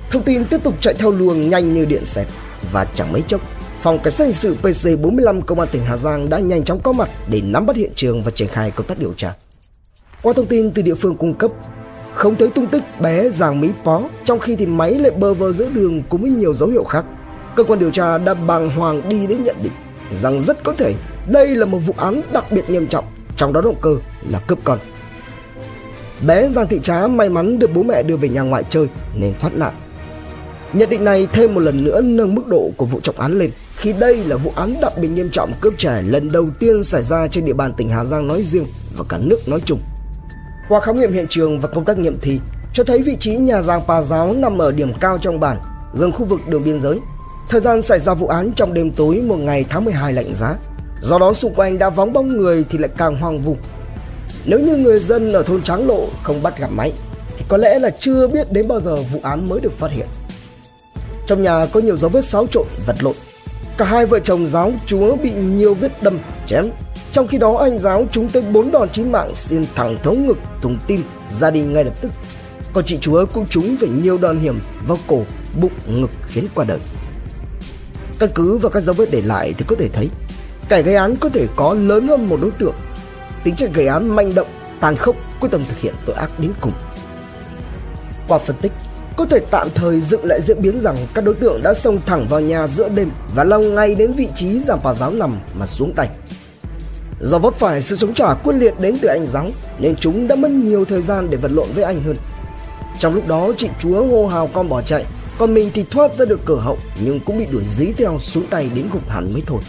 Thông 0.10 0.24
tin 0.24 0.46
tiếp 0.46 0.64
tục 0.64 0.74
chạy 0.82 0.94
theo 0.94 1.12
luồng 1.12 1.48
nhanh 1.48 1.74
như 1.74 1.86
điện 1.86 2.06
xẹt 2.06 2.28
và 2.72 2.86
chẳng 2.94 3.14
mấy 3.14 3.22
chốc, 3.22 3.42
phòng 3.82 4.00
cảnh 4.00 4.14
sát 4.14 4.24
hình 4.24 4.34
sự 4.34 4.56
PC 4.56 5.02
45 5.02 5.42
công 5.42 5.60
an 5.60 5.70
tỉnh 5.72 5.82
Hà 5.86 5.98
Giang 5.98 6.30
đã 6.30 6.40
nhanh 6.40 6.64
chóng 6.64 6.80
có 6.80 6.92
mặt 6.92 7.10
để 7.28 7.42
nắm 7.42 7.66
bắt 7.66 7.76
hiện 7.76 7.92
trường 7.96 8.24
và 8.24 8.32
triển 8.32 8.48
khai 8.48 8.72
công 8.72 8.88
tác 8.88 9.00
điều 9.00 9.14
tra. 9.14 9.34
Qua 10.22 10.34
thông 10.34 10.46
tin 10.46 10.72
từ 10.72 10.82
địa 10.82 10.96
phương 10.96 11.16
cung 11.16 11.34
cấp, 11.34 11.52
không 12.14 12.36
thấy 12.36 12.50
tung 12.50 12.68
tích 12.68 12.84
bé 13.02 13.30
Giàng 13.30 13.62
Mỹ 13.62 13.70
Pó, 13.84 14.02
trong 14.24 14.40
khi 14.40 14.56
thì 14.56 14.66
máy 14.66 14.92
lại 14.92 15.12
bơ 15.12 15.34
vơ 15.34 15.52
giữa 15.52 15.70
đường 15.74 16.04
cùng 16.10 16.22
với 16.22 16.32
nhiều 16.32 16.54
dấu 16.54 16.70
hiệu 16.70 16.84
khác. 16.84 17.06
Cơ 17.56 17.64
quan 17.64 17.80
điều 17.80 17.92
tra 17.92 18.18
đã 18.18 18.34
bàng 18.34 18.70
hoàng 18.70 19.10
đi 19.10 19.28
đến 19.28 19.44
nhận 19.44 19.56
định 19.64 19.74
rằng 20.12 20.40
rất 20.40 20.64
có 20.64 20.74
thể 20.78 20.94
đây 21.28 21.56
là 21.56 21.66
một 21.66 21.78
vụ 21.78 21.94
án 21.98 22.22
đặc 22.34 22.52
biệt 22.52 22.70
nghiêm 22.70 22.88
trọng, 22.88 23.06
trong 23.38 23.54
đó 23.54 23.62
động 23.62 23.76
cơ 23.82 23.98
là 24.30 24.40
cướp 24.40 24.60
con. 24.64 24.80
Bé 26.28 26.50
Giang 26.50 26.68
Thị 26.68 26.80
Trá 26.84 27.08
may 27.08 27.30
mắn 27.30 27.60
được 27.60 27.74
bố 27.74 27.84
mẹ 27.84 28.04
đưa 28.04 28.18
về 28.18 28.30
nhà 28.30 28.42
ngoại 28.42 28.64
chơi 28.70 28.88
nên 29.16 29.34
thoát 29.40 29.58
nạn. 29.58 29.74
Nhận 30.74 30.90
định 30.90 31.04
này 31.04 31.28
thêm 31.34 31.54
một 31.54 31.60
lần 31.60 31.84
nữa 31.84 32.02
nâng 32.02 32.36
mức 32.36 32.48
độ 32.48 32.72
của 32.78 32.86
vụ 32.86 33.00
trọng 33.00 33.20
án 33.20 33.40
lên 33.40 33.52
khi 33.76 33.94
đây 33.94 34.16
là 34.16 34.36
vụ 34.36 34.52
án 34.56 34.76
đặc 34.82 34.94
biệt 35.02 35.08
nghiêm 35.08 35.30
trọng 35.30 35.52
cướp 35.62 35.78
trẻ 35.78 36.02
lần 36.02 36.32
đầu 36.32 36.48
tiên 36.60 36.84
xảy 36.84 37.04
ra 37.04 37.28
trên 37.28 37.46
địa 37.46 37.54
bàn 37.54 37.74
tỉnh 37.78 37.90
Hà 37.90 38.06
Giang 38.06 38.28
nói 38.28 38.44
riêng 38.44 38.66
và 38.98 39.06
cả 39.10 39.18
nước 39.18 39.38
nói 39.48 39.60
chung. 39.66 39.80
Qua 40.70 40.80
khám 40.80 41.00
nghiệm 41.00 41.12
hiện 41.12 41.26
trường 41.30 41.60
và 41.60 41.68
công 41.68 41.86
tác 41.86 41.98
nghiệm 41.98 42.20
thi 42.22 42.40
cho 42.74 42.84
thấy 42.84 43.02
vị 43.02 43.18
trí 43.20 43.36
nhà 43.36 43.62
Giang 43.62 43.82
Pa 43.88 44.02
Giáo 44.02 44.34
nằm 44.34 44.58
ở 44.58 44.72
điểm 44.72 44.94
cao 45.00 45.18
trong 45.18 45.40
bản, 45.40 45.58
gần 45.94 46.12
khu 46.12 46.26
vực 46.26 46.40
đường 46.48 46.64
biên 46.64 46.80
giới 46.80 47.00
Thời 47.50 47.62
gian 47.62 47.82
xảy 47.82 48.00
ra 48.00 48.14
vụ 48.14 48.28
án 48.28 48.52
trong 48.56 48.74
đêm 48.74 48.92
tối 48.92 49.22
một 49.22 49.36
ngày 49.36 49.66
tháng 49.70 49.86
12 49.86 50.14
lạnh 50.14 50.36
giá 50.36 50.56
Do 51.06 51.20
đó 51.20 51.34
xung 51.34 51.54
quanh 51.54 51.80
đã 51.80 51.90
vắng 51.90 52.14
bóng 52.14 52.28
người 52.28 52.66
thì 52.70 52.78
lại 52.78 52.90
càng 52.98 53.16
hoang 53.16 53.40
vu. 53.40 53.58
Nếu 54.46 54.60
như 54.60 54.76
người 54.76 55.00
dân 55.00 55.34
ở 55.34 55.44
thôn 55.44 55.62
Tráng 55.62 55.88
Lộ 55.88 56.08
không 56.24 56.44
bắt 56.44 56.60
gặp 56.60 56.70
máy 56.72 56.92
Thì 57.38 57.46
có 57.48 57.58
lẽ 57.58 57.80
là 57.80 57.90
chưa 57.90 58.28
biết 58.28 58.52
đến 58.52 58.68
bao 58.68 58.80
giờ 58.80 58.96
vụ 58.96 59.20
án 59.24 59.50
mới 59.50 59.60
được 59.62 59.80
phát 59.80 59.92
hiện. 59.92 60.08
Trong 61.28 61.44
nhà 61.44 61.66
có 61.66 61.80
nhiều 61.80 61.98
dấu 61.98 62.10
vết 62.10 62.26
xáo 62.26 62.48
trộn, 62.48 62.66
vật 62.86 62.96
lộn. 63.00 63.16
Cả 63.78 63.86
hai 63.86 64.06
vợ 64.06 64.20
chồng 64.20 64.48
giáo 64.48 64.72
chúa 64.86 65.16
bị 65.16 65.32
nhiều 65.34 65.74
vết 65.74 66.04
đâm, 66.04 66.18
chém. 66.48 66.66
Trong 67.12 67.28
khi 67.28 67.38
đó 67.38 67.58
anh 67.58 67.80
giáo 67.80 68.06
trúng 68.12 68.30
tới 68.30 68.42
bốn 68.42 68.72
đòn 68.72 68.90
chí 68.90 69.04
mạng 69.04 69.30
xuyên 69.34 69.66
thẳng 69.76 69.98
thấu 70.04 70.14
ngực, 70.14 70.38
thùng 70.62 70.78
tim, 70.88 71.04
gia 71.32 71.52
đình 71.52 71.74
ngay 71.74 71.84
lập 71.84 72.02
tức. 72.02 72.12
Còn 72.74 72.84
chị 72.84 72.98
chúa 72.98 73.26
cũng 73.34 73.46
trúng 73.48 73.78
phải 73.80 73.90
nhiều 73.90 74.18
đòn 74.18 74.40
hiểm 74.40 74.60
vào 74.88 74.98
cổ, 75.08 75.22
bụng, 75.62 75.72
ngực 75.88 76.12
khiến 76.28 76.48
qua 76.56 76.66
đời. 76.68 76.80
Căn 78.20 78.30
cứ 78.36 78.58
vào 78.58 78.72
các 78.72 78.84
dấu 78.84 78.96
vết 78.96 79.12
để 79.12 79.22
lại 79.22 79.54
thì 79.58 79.66
có 79.68 79.76
thể 79.80 79.88
thấy 79.88 80.10
kẻ 80.70 80.82
gây 80.82 80.96
án 80.96 81.16
có 81.16 81.30
thể 81.30 81.48
có 81.56 81.74
lớn 81.74 82.08
hơn 82.08 82.30
một 82.30 82.38
đối 82.42 82.52
tượng. 82.52 82.76
Tính 83.44 83.56
chất 83.56 83.74
gây 83.74 83.88
án 83.88 84.16
manh 84.16 84.36
động, 84.36 84.48
tàn 84.80 84.96
khốc, 84.96 85.16
quyết 85.40 85.50
tâm 85.52 85.66
thực 85.66 85.80
hiện 85.80 85.94
tội 86.06 86.16
ác 86.16 86.40
đến 86.40 86.52
cùng. 86.62 86.72
Qua 88.28 88.38
phân 88.38 88.56
tích, 88.62 88.72
có 89.18 89.26
thể 89.26 89.40
tạm 89.52 89.68
thời 89.76 90.02
dựng 90.02 90.26
lại 90.26 90.42
diễn 90.42 90.62
biến 90.62 90.82
rằng 90.82 90.98
các 91.14 91.24
đối 91.24 91.36
tượng 91.36 91.62
đã 91.64 91.74
xông 91.74 92.00
thẳng 92.06 92.26
vào 92.30 92.40
nhà 92.40 92.68
giữa 92.68 92.90
đêm 92.90 93.12
và 93.36 93.44
lao 93.44 93.60
ngay 93.60 93.96
đến 93.96 94.12
vị 94.12 94.28
trí 94.36 94.60
giảng 94.60 94.80
bà 94.84 94.94
giáo 94.94 95.12
nằm 95.12 95.32
mà 95.60 95.66
xuống 95.66 95.94
tay. 95.94 96.10
Do 97.22 97.40
vấp 97.40 97.54
phải 97.54 97.82
sự 97.82 97.96
chống 97.96 98.14
trả 98.14 98.34
quyết 98.34 98.54
liệt 98.54 98.80
đến 98.80 98.98
từ 99.02 99.08
anh 99.08 99.26
giáo 99.26 99.48
nên 99.80 99.96
chúng 99.96 100.28
đã 100.28 100.36
mất 100.36 100.52
nhiều 100.52 100.86
thời 100.86 101.02
gian 101.02 101.30
để 101.30 101.38
vật 101.38 101.52
lộn 101.52 101.68
với 101.76 101.84
anh 101.84 102.04
hơn. 102.04 102.16
Trong 103.00 103.14
lúc 103.16 103.28
đó 103.28 103.52
chị 103.58 103.70
chúa 103.80 104.04
hô 104.08 104.28
hào 104.28 104.48
con 104.54 104.70
bỏ 104.70 104.82
chạy 104.82 105.06
còn 105.38 105.54
mình 105.54 105.72
thì 105.74 105.86
thoát 105.92 106.14
ra 106.14 106.26
được 106.26 106.40
cửa 106.46 106.60
hậu 106.60 106.78
nhưng 107.06 107.20
cũng 107.20 107.40
bị 107.40 107.46
đuổi 107.52 107.64
dí 107.68 107.92
theo 107.98 108.20
xuống 108.20 108.46
tay 108.50 108.70
đến 108.76 108.90
gục 108.94 109.10
hẳn 109.10 109.34
mới 109.34 109.44
thôi. 109.46 109.60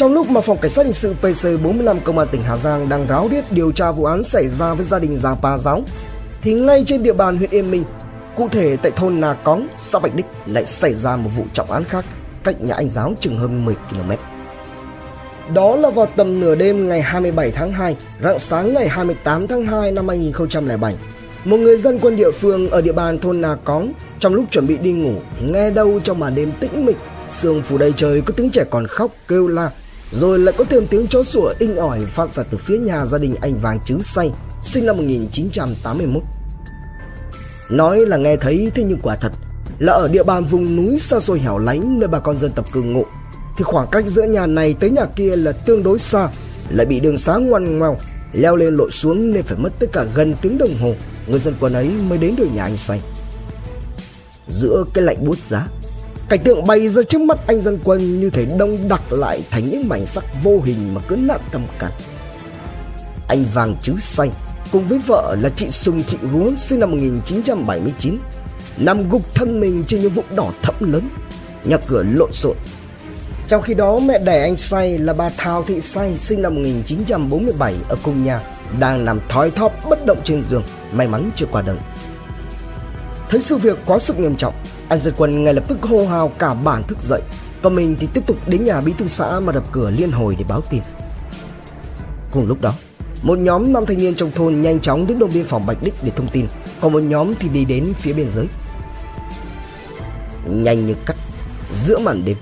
Trong 0.00 0.14
lúc 0.14 0.30
mà 0.30 0.40
phòng 0.40 0.58
cảnh 0.58 0.70
sát 0.70 0.82
hình 0.82 0.92
sự 0.92 1.14
PC 1.14 1.62
45 1.62 2.00
công 2.00 2.18
an 2.18 2.28
tỉnh 2.30 2.42
Hà 2.42 2.56
Giang 2.56 2.88
đang 2.88 3.06
ráo 3.06 3.28
riết 3.30 3.44
điều 3.50 3.72
tra 3.72 3.92
vụ 3.92 4.04
án 4.04 4.24
xảy 4.24 4.48
ra 4.48 4.74
với 4.74 4.84
gia 4.84 4.98
đình 4.98 5.16
già 5.16 5.34
Pa 5.34 5.58
Giáo 5.58 5.82
thì 6.42 6.54
ngay 6.54 6.84
trên 6.86 7.02
địa 7.02 7.12
bàn 7.12 7.36
huyện 7.36 7.50
Yên 7.50 7.70
Minh, 7.70 7.84
cụ 8.36 8.48
thể 8.48 8.76
tại 8.82 8.92
thôn 8.96 9.20
Nà 9.20 9.34
Cóng, 9.44 9.68
xã 9.78 9.98
Bạch 9.98 10.14
Đích 10.14 10.26
lại 10.46 10.66
xảy 10.66 10.94
ra 10.94 11.16
một 11.16 11.30
vụ 11.36 11.44
trọng 11.52 11.70
án 11.70 11.84
khác 11.84 12.04
cách 12.44 12.60
nhà 12.60 12.74
anh 12.74 12.88
giáo 12.88 13.14
chừng 13.20 13.38
hơn 13.38 13.64
10 13.64 13.74
km. 13.74 14.12
Đó 15.54 15.76
là 15.76 15.90
vào 15.90 16.06
tầm 16.16 16.40
nửa 16.40 16.54
đêm 16.54 16.88
ngày 16.88 17.02
27 17.02 17.50
tháng 17.50 17.72
2, 17.72 17.96
rạng 18.22 18.38
sáng 18.38 18.74
ngày 18.74 18.88
28 18.88 19.46
tháng 19.46 19.66
2 19.66 19.92
năm 19.92 20.08
2007, 20.08 20.94
một 21.44 21.56
người 21.56 21.76
dân 21.76 21.98
quân 22.00 22.16
địa 22.16 22.30
phương 22.30 22.70
ở 22.70 22.80
địa 22.80 22.92
bàn 22.92 23.18
thôn 23.18 23.40
Nà 23.40 23.56
Cóng 23.64 23.92
trong 24.18 24.34
lúc 24.34 24.44
chuẩn 24.50 24.66
bị 24.66 24.76
đi 24.76 24.92
ngủ 24.92 25.12
thì 25.40 25.46
nghe 25.46 25.70
đâu 25.70 26.00
trong 26.04 26.18
màn 26.18 26.34
đêm 26.34 26.52
tĩnh 26.60 26.86
mịch, 26.86 26.98
sương 27.30 27.62
phủ 27.62 27.78
đầy 27.78 27.92
trời 27.96 28.20
có 28.20 28.34
tiếng 28.36 28.50
trẻ 28.50 28.64
còn 28.70 28.86
khóc 28.86 29.10
kêu 29.28 29.48
la, 29.48 29.70
rồi 30.12 30.38
lại 30.38 30.54
có 30.58 30.64
thêm 30.64 30.86
tiếng 30.86 31.06
chó 31.06 31.22
sủa 31.22 31.54
inh 31.58 31.76
ỏi 31.76 32.00
phát 32.00 32.28
ra 32.28 32.42
từ 32.50 32.58
phía 32.58 32.78
nhà 32.78 33.06
gia 33.06 33.18
đình 33.18 33.34
anh 33.40 33.58
Vàng 33.58 33.78
chứ 33.84 33.98
Say, 34.02 34.30
sinh 34.62 34.86
năm 34.86 34.96
1981. 34.96 36.22
Nói 37.70 38.06
là 38.06 38.16
nghe 38.16 38.36
thấy 38.36 38.70
thế 38.74 38.82
nhưng 38.82 38.98
quả 39.02 39.16
thật 39.16 39.32
là 39.78 39.92
ở 39.92 40.08
địa 40.08 40.22
bàn 40.22 40.44
vùng 40.44 40.76
núi 40.76 40.98
xa 40.98 41.20
xôi 41.20 41.38
hẻo 41.40 41.58
lánh 41.58 41.98
nơi 41.98 42.08
bà 42.08 42.18
con 42.18 42.38
dân 42.38 42.52
tộc 42.52 42.72
cư 42.72 42.82
ngụ 42.82 43.04
thì 43.56 43.64
khoảng 43.64 43.86
cách 43.90 44.04
giữa 44.06 44.22
nhà 44.22 44.46
này 44.46 44.74
tới 44.80 44.90
nhà 44.90 45.04
kia 45.16 45.36
là 45.36 45.52
tương 45.52 45.82
đối 45.82 45.98
xa 45.98 46.28
lại 46.70 46.86
bị 46.86 47.00
đường 47.00 47.18
xá 47.18 47.36
ngoằn 47.36 47.78
ngoèo 47.78 47.96
leo 48.32 48.56
lên 48.56 48.76
lội 48.76 48.90
xuống 48.90 49.32
nên 49.32 49.42
phải 49.42 49.58
mất 49.58 49.70
tất 49.78 49.86
cả 49.92 50.04
gần 50.14 50.34
tiếng 50.42 50.58
đồng 50.58 50.74
hồ 50.80 50.94
người 51.26 51.38
dân 51.38 51.54
quân 51.60 51.72
ấy 51.72 51.90
mới 52.08 52.18
đến 52.18 52.34
được 52.36 52.48
nhà 52.54 52.62
anh 52.62 52.76
say 52.76 53.00
giữa 54.48 54.84
cái 54.94 55.04
lạnh 55.04 55.24
buốt 55.24 55.38
giá 55.38 55.66
cảnh 56.30 56.40
tượng 56.44 56.66
bay 56.66 56.88
ra 56.88 57.02
trước 57.02 57.20
mắt 57.20 57.38
anh 57.46 57.60
dân 57.60 57.78
quân 57.84 58.20
như 58.20 58.30
thể 58.30 58.46
đông 58.58 58.88
đặc 58.88 59.12
lại 59.12 59.42
thành 59.50 59.70
những 59.70 59.88
mảnh 59.88 60.06
sắc 60.06 60.24
vô 60.42 60.60
hình 60.64 60.94
mà 60.94 61.00
cứ 61.08 61.16
nặng 61.16 61.40
tâm 61.52 61.62
cắn 61.78 61.92
anh 63.28 63.44
vàng 63.54 63.76
chứ 63.82 63.94
xanh 63.98 64.30
cùng 64.72 64.88
với 64.88 64.98
vợ 64.98 65.36
là 65.40 65.48
chị 65.48 65.70
Sùng 65.70 66.02
Thị 66.08 66.18
Rúa 66.32 66.50
sinh 66.56 66.80
năm 66.80 66.90
1979 66.90 68.18
nằm 68.78 69.10
gục 69.10 69.34
thân 69.34 69.60
mình 69.60 69.84
trên 69.86 70.00
những 70.00 70.12
vũng 70.12 70.24
đỏ 70.36 70.52
thẫm 70.62 70.92
lớn, 70.92 71.02
nhà 71.64 71.76
cửa 71.86 72.02
lộn 72.02 72.32
xộn. 72.32 72.56
Trong 73.48 73.62
khi 73.62 73.74
đó, 73.74 73.98
mẹ 73.98 74.18
đẻ 74.18 74.42
anh 74.42 74.56
say 74.56 74.98
là 74.98 75.12
bà 75.12 75.30
Thao 75.36 75.62
Thị 75.62 75.80
Say 75.80 76.16
sinh 76.16 76.42
năm 76.42 76.54
1947 76.54 77.74
ở 77.88 77.96
cùng 78.02 78.24
nhà, 78.24 78.40
đang 78.78 79.04
nằm 79.04 79.20
thói 79.28 79.50
thóp 79.50 79.72
bất 79.90 80.06
động 80.06 80.18
trên 80.24 80.42
giường, 80.42 80.62
may 80.92 81.08
mắn 81.08 81.30
chưa 81.36 81.46
qua 81.46 81.62
đời. 81.62 81.76
Thấy 83.28 83.40
sự 83.40 83.56
việc 83.56 83.78
quá 83.86 83.98
sức 83.98 84.18
nghiêm 84.18 84.34
trọng 84.34 84.54
anh 84.90 85.00
dân 85.00 85.14
quân 85.16 85.44
ngay 85.44 85.54
lập 85.54 85.64
tức 85.68 85.82
hô 85.82 86.06
hào 86.06 86.28
cả 86.28 86.54
bản 86.54 86.82
thức 86.82 86.98
dậy 87.02 87.22
còn 87.62 87.74
mình 87.74 87.96
thì 88.00 88.08
tiếp 88.14 88.26
tục 88.26 88.36
đến 88.46 88.64
nhà 88.64 88.80
bí 88.80 88.92
thư 88.98 89.08
xã 89.08 89.40
mà 89.40 89.52
đập 89.52 89.64
cửa 89.72 89.90
liên 89.90 90.10
hồi 90.10 90.36
để 90.38 90.44
báo 90.48 90.60
tin 90.70 90.82
cùng 92.30 92.46
lúc 92.46 92.60
đó 92.60 92.74
một 93.22 93.38
nhóm 93.38 93.72
nam 93.72 93.86
thanh 93.86 93.98
niên 93.98 94.14
trong 94.14 94.30
thôn 94.30 94.62
nhanh 94.62 94.80
chóng 94.80 95.06
đến 95.06 95.18
đồn 95.18 95.30
biên 95.34 95.44
phòng 95.44 95.66
Bạch 95.66 95.82
Đích 95.82 95.94
để 96.02 96.10
thông 96.16 96.28
tin, 96.28 96.46
còn 96.80 96.92
một 96.92 97.02
nhóm 97.02 97.34
thì 97.34 97.48
đi 97.48 97.64
đến 97.64 97.92
phía 98.00 98.12
biên 98.12 98.30
giới. 98.30 98.46
Nhanh 100.46 100.86
như 100.86 100.94
cắt, 101.06 101.16
giữa 101.74 101.98
màn 101.98 102.22
đêm, 102.24 102.36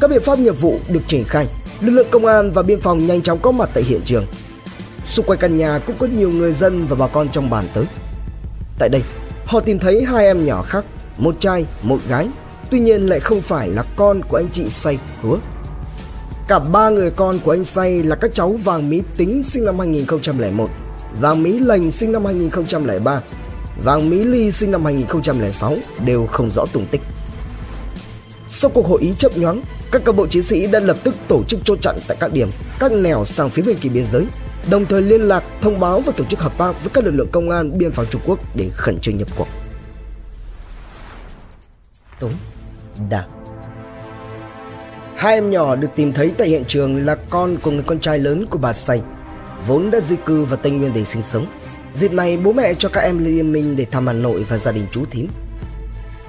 các 0.00 0.10
biện 0.10 0.22
pháp 0.24 0.38
nghiệp 0.38 0.60
vụ 0.60 0.78
được 0.92 1.08
triển 1.08 1.24
khai, 1.24 1.46
lực 1.80 1.90
lượng 1.90 2.06
công 2.10 2.26
an 2.26 2.50
và 2.52 2.62
biên 2.62 2.80
phòng 2.80 3.06
nhanh 3.06 3.22
chóng 3.22 3.38
có 3.38 3.52
mặt 3.52 3.70
tại 3.74 3.82
hiện 3.82 4.00
trường. 4.04 4.24
Xung 5.04 5.26
quanh 5.26 5.38
căn 5.38 5.56
nhà 5.56 5.80
cũng 5.86 5.96
có 5.98 6.06
nhiều 6.06 6.30
người 6.30 6.52
dân 6.52 6.86
và 6.86 6.96
bà 6.96 7.06
con 7.06 7.28
trong 7.28 7.50
bản 7.50 7.68
tới. 7.74 7.84
Tại 8.78 8.88
đây, 8.88 9.02
họ 9.44 9.60
tìm 9.60 9.78
thấy 9.78 10.04
hai 10.04 10.24
em 10.24 10.46
nhỏ 10.46 10.62
khác, 10.62 10.84
một 11.18 11.40
trai, 11.40 11.66
một 11.82 11.98
gái, 12.08 12.28
tuy 12.70 12.78
nhiên 12.78 13.06
lại 13.06 13.20
không 13.20 13.40
phải 13.40 13.68
là 13.68 13.84
con 13.96 14.20
của 14.28 14.36
anh 14.36 14.48
chị 14.52 14.68
say 14.68 14.98
hứa. 15.22 15.36
Cả 16.48 16.58
ba 16.72 16.90
người 16.90 17.10
con 17.10 17.38
của 17.38 17.50
anh 17.50 17.64
say 17.64 18.02
là 18.02 18.16
các 18.16 18.34
cháu 18.34 18.52
Vàng 18.64 18.90
Mỹ 18.90 19.02
Tính 19.16 19.42
sinh 19.42 19.64
năm 19.64 19.78
2001, 19.78 20.70
Vàng 21.20 21.42
Mỹ 21.42 21.58
Lành 21.58 21.90
sinh 21.90 22.12
năm 22.12 22.24
2003, 22.24 23.20
Vàng 23.84 24.10
Mỹ 24.10 24.24
Ly 24.24 24.50
sinh 24.50 24.70
năm 24.70 24.84
2006 24.84 25.76
đều 26.04 26.26
không 26.26 26.50
rõ 26.50 26.66
tung 26.72 26.86
tích. 26.90 27.00
Sau 28.46 28.70
cuộc 28.74 28.86
hội 28.86 29.00
ý 29.00 29.12
chấp 29.18 29.38
nhoáng, 29.38 29.62
các 29.92 30.04
cán 30.04 30.16
bộ 30.16 30.26
chiến 30.26 30.42
sĩ 30.42 30.66
đã 30.66 30.80
lập 30.80 30.96
tức 31.04 31.14
tổ 31.28 31.42
chức 31.48 31.60
chốt 31.64 31.78
chặn 31.82 31.98
tại 32.08 32.16
các 32.20 32.32
điểm, 32.32 32.48
các 32.78 32.92
nẻo 32.92 33.24
sang 33.24 33.50
phía 33.50 33.62
bên 33.62 33.76
kia 33.80 33.88
biên 33.94 34.06
giới, 34.06 34.26
đồng 34.70 34.86
thời 34.86 35.02
liên 35.02 35.20
lạc, 35.20 35.44
thông 35.60 35.80
báo 35.80 36.00
và 36.00 36.12
tổ 36.16 36.24
chức 36.24 36.40
hợp 36.40 36.58
tác 36.58 36.84
với 36.84 36.90
các 36.94 37.04
lực 37.04 37.14
lượng 37.14 37.28
công 37.32 37.50
an 37.50 37.78
biên 37.78 37.92
phòng 37.92 38.06
Trung 38.10 38.22
Quốc 38.26 38.38
để 38.54 38.70
khẩn 38.74 38.98
trương 39.00 39.18
nhập 39.18 39.28
cuộc. 39.36 39.48
Tối, 42.22 42.30
đảng 43.10 43.28
Hai 45.16 45.34
em 45.34 45.50
nhỏ 45.50 45.76
được 45.76 45.88
tìm 45.96 46.12
thấy 46.12 46.32
tại 46.38 46.48
hiện 46.48 46.64
trường 46.68 47.06
là 47.06 47.14
con 47.14 47.56
của 47.62 47.70
người 47.70 47.82
con 47.86 48.00
trai 48.00 48.18
lớn 48.18 48.46
của 48.50 48.58
bà 48.58 48.72
Say, 48.72 49.00
vốn 49.66 49.90
đã 49.90 50.00
di 50.00 50.16
cư 50.16 50.44
vào 50.44 50.56
Tây 50.56 50.72
Nguyên 50.72 50.92
để 50.94 51.04
sinh 51.04 51.22
sống. 51.22 51.46
Dịp 51.94 52.12
này 52.12 52.36
bố 52.36 52.52
mẹ 52.52 52.74
cho 52.74 52.88
các 52.88 53.00
em 53.00 53.18
lên 53.18 53.34
Liên 53.36 53.52
Minh 53.52 53.76
để 53.76 53.84
thăm 53.84 54.06
Hà 54.06 54.12
Nội 54.12 54.46
và 54.48 54.56
gia 54.56 54.72
đình 54.72 54.86
chú 54.92 55.04
thím. 55.10 55.28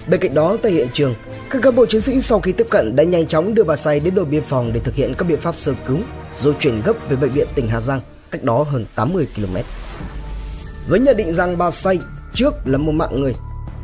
Bên 0.07 0.19
cạnh 0.19 0.33
đó 0.33 0.57
tại 0.61 0.71
hiện 0.71 0.87
trường, 0.93 1.15
các 1.49 1.61
cán 1.61 1.75
bộ 1.75 1.85
chiến 1.85 2.01
sĩ 2.01 2.21
sau 2.21 2.39
khi 2.39 2.51
tiếp 2.51 2.67
cận 2.69 2.95
đã 2.95 3.03
nhanh 3.03 3.27
chóng 3.27 3.53
đưa 3.53 3.63
bà 3.63 3.75
Say 3.75 3.99
đến 3.99 4.15
đồn 4.15 4.29
biên 4.29 4.43
phòng 4.43 4.71
để 4.73 4.79
thực 4.79 4.95
hiện 4.95 5.13
các 5.17 5.27
biện 5.27 5.39
pháp 5.39 5.59
sơ 5.59 5.73
cứu 5.87 5.97
rồi 6.35 6.55
chuyển 6.59 6.81
gấp 6.81 6.93
về 7.09 7.15
bệnh 7.15 7.31
viện 7.31 7.47
tỉnh 7.55 7.67
Hà 7.67 7.81
Giang 7.81 7.99
cách 8.31 8.43
đó 8.43 8.65
hơn 8.69 8.85
80 8.95 9.27
km. 9.35 9.55
Với 10.87 10.99
nhận 10.99 11.17
định 11.17 11.33
rằng 11.33 11.57
bà 11.57 11.71
Say 11.71 11.99
trước 12.33 12.53
là 12.65 12.77
một 12.77 12.91
mạng 12.91 13.21
người, 13.21 13.33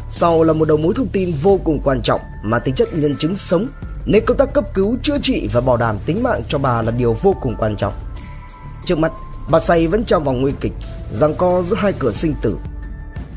sau 0.09 0.43
là 0.43 0.53
một 0.53 0.67
đầu 0.67 0.77
mối 0.77 0.93
thông 0.95 1.07
tin 1.07 1.31
vô 1.41 1.59
cùng 1.63 1.79
quan 1.83 2.01
trọng 2.01 2.21
mà 2.43 2.59
tính 2.59 2.75
chất 2.75 2.93
nhân 2.93 3.15
chứng 3.19 3.37
sống 3.37 3.67
nên 4.05 4.25
công 4.25 4.37
tác 4.37 4.53
cấp 4.53 4.73
cứu, 4.73 4.97
chữa 5.03 5.17
trị 5.23 5.49
và 5.53 5.61
bảo 5.61 5.77
đảm 5.77 5.97
tính 6.05 6.23
mạng 6.23 6.41
cho 6.47 6.57
bà 6.57 6.81
là 6.81 6.91
điều 6.91 7.13
vô 7.13 7.35
cùng 7.41 7.55
quan 7.59 7.75
trọng. 7.75 7.93
Trước 8.85 8.97
mắt, 8.97 9.11
bà 9.51 9.59
Say 9.59 9.87
vẫn 9.87 10.03
trong 10.03 10.23
vòng 10.23 10.41
nguy 10.41 10.51
kịch, 10.61 10.73
giằng 11.13 11.33
co 11.33 11.63
giữa 11.63 11.75
hai 11.79 11.93
cửa 11.99 12.11
sinh 12.11 12.35
tử. 12.41 12.57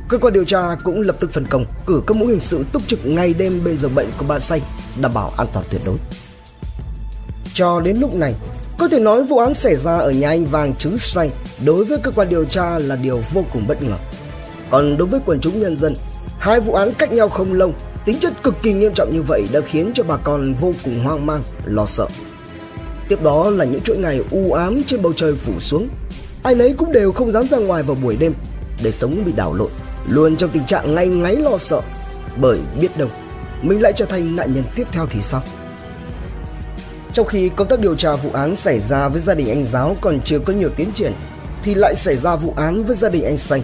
Cơ 0.09 0.19
quan 0.19 0.33
điều 0.33 0.45
tra 0.45 0.77
cũng 0.85 1.01
lập 1.01 1.17
tức 1.21 1.33
phân 1.33 1.47
công 1.47 1.65
cử 1.87 2.03
các 2.07 2.17
mũi 2.17 2.29
hình 2.29 2.41
sự 2.41 2.65
túc 2.73 2.83
trực 2.87 3.07
ngày 3.07 3.35
đêm 3.35 3.65
bên 3.65 3.77
giường 3.77 3.95
bệnh 3.95 4.09
của 4.19 4.25
bà 4.29 4.39
Say, 4.39 4.63
đảm 5.01 5.15
bảo 5.15 5.31
an 5.37 5.47
toàn 5.53 5.67
tuyệt 5.71 5.81
đối. 5.85 5.97
Cho 7.55 7.81
đến 7.81 7.97
lúc 7.97 8.15
này, 8.15 8.35
có 8.79 8.89
thể 8.89 8.99
nói 8.99 9.25
vụ 9.25 9.39
án 9.39 9.55
xảy 9.55 9.77
ra 9.77 9.99
ở 9.99 10.11
nhà 10.11 10.29
anh 10.29 10.45
Vàng 10.45 10.75
Chứ 10.75 10.97
Say 10.99 11.31
đối 11.65 11.85
với 11.85 11.99
cơ 11.99 12.11
quan 12.11 12.29
điều 12.29 12.45
tra 12.45 12.79
là 12.79 12.97
điều 12.97 13.21
vô 13.33 13.45
cùng 13.53 13.67
bất 13.67 13.83
ngờ. 13.83 13.97
Còn 14.71 14.97
đối 14.97 15.09
với 15.09 15.21
quần 15.27 15.41
chúng 15.41 15.61
nhân 15.61 15.77
dân, 15.77 15.93
hai 16.39 16.61
vụ 16.61 16.75
án 16.75 16.93
cách 16.99 17.13
nhau 17.13 17.29
không 17.29 17.53
lâu 17.53 17.73
Tính 18.05 18.19
chất 18.19 18.43
cực 18.43 18.55
kỳ 18.63 18.73
nghiêm 18.73 18.93
trọng 18.95 19.13
như 19.13 19.23
vậy 19.23 19.49
đã 19.53 19.61
khiến 19.61 19.91
cho 19.95 20.03
bà 20.05 20.17
con 20.17 20.55
vô 20.55 20.73
cùng 20.85 21.05
hoang 21.05 21.27
mang, 21.27 21.41
lo 21.65 21.87
sợ. 21.87 22.07
Tiếp 23.09 23.23
đó 23.23 23.51
là 23.51 23.65
những 23.65 23.81
chuỗi 23.81 23.97
ngày 23.97 24.21
u 24.31 24.53
ám 24.53 24.83
trên 24.87 25.03
bầu 25.03 25.13
trời 25.13 25.35
phủ 25.35 25.61
xuống. 25.61 25.89
Ai 26.43 26.55
nấy 26.55 26.75
cũng 26.79 26.93
đều 26.93 27.13
không 27.13 27.33
dám 27.33 27.49
ra 27.49 27.59
ngoài 27.59 27.83
vào 27.83 27.97
buổi 28.03 28.17
đêm 28.17 28.35
để 28.83 28.93
sống 28.93 29.23
bị 29.27 29.33
đảo 29.37 29.55
lộn, 29.55 29.71
luôn 30.09 30.37
trong 30.37 30.51
tình 30.51 30.67
trạng 30.67 30.95
ngay 30.95 31.07
ngáy 31.07 31.37
lo 31.37 31.59
sợ. 31.59 31.81
Bởi 32.37 32.59
biết 32.81 32.99
đâu, 32.99 33.09
mình 33.63 33.83
lại 33.83 33.93
trở 33.97 34.05
thành 34.05 34.37
nạn 34.37 34.55
nhân 34.55 34.65
tiếp 34.75 34.87
theo 34.93 35.07
thì 35.11 35.23
sao? 35.23 35.43
Trong 37.13 37.27
khi 37.27 37.49
công 37.49 37.69
tác 37.69 37.81
điều 37.81 37.97
tra 37.97 38.17
vụ 38.17 38.31
án 38.33 38.57
xảy 38.57 38.81
ra 38.81 39.09
với 39.09 39.21
gia 39.21 39.35
đình 39.35 39.49
anh 39.49 39.67
giáo 39.67 39.97
còn 40.01 40.21
chưa 40.25 40.39
có 40.39 40.53
nhiều 40.53 40.71
tiến 40.77 40.93
triển, 40.95 41.13
thì 41.63 41.75
lại 41.75 41.95
xảy 41.95 42.17
ra 42.17 42.37
vụ 42.37 42.55
án 42.57 42.85
với 42.85 42.97
gia 42.97 43.09
đình 43.09 43.25
anh 43.25 43.37
Xanh 43.37 43.63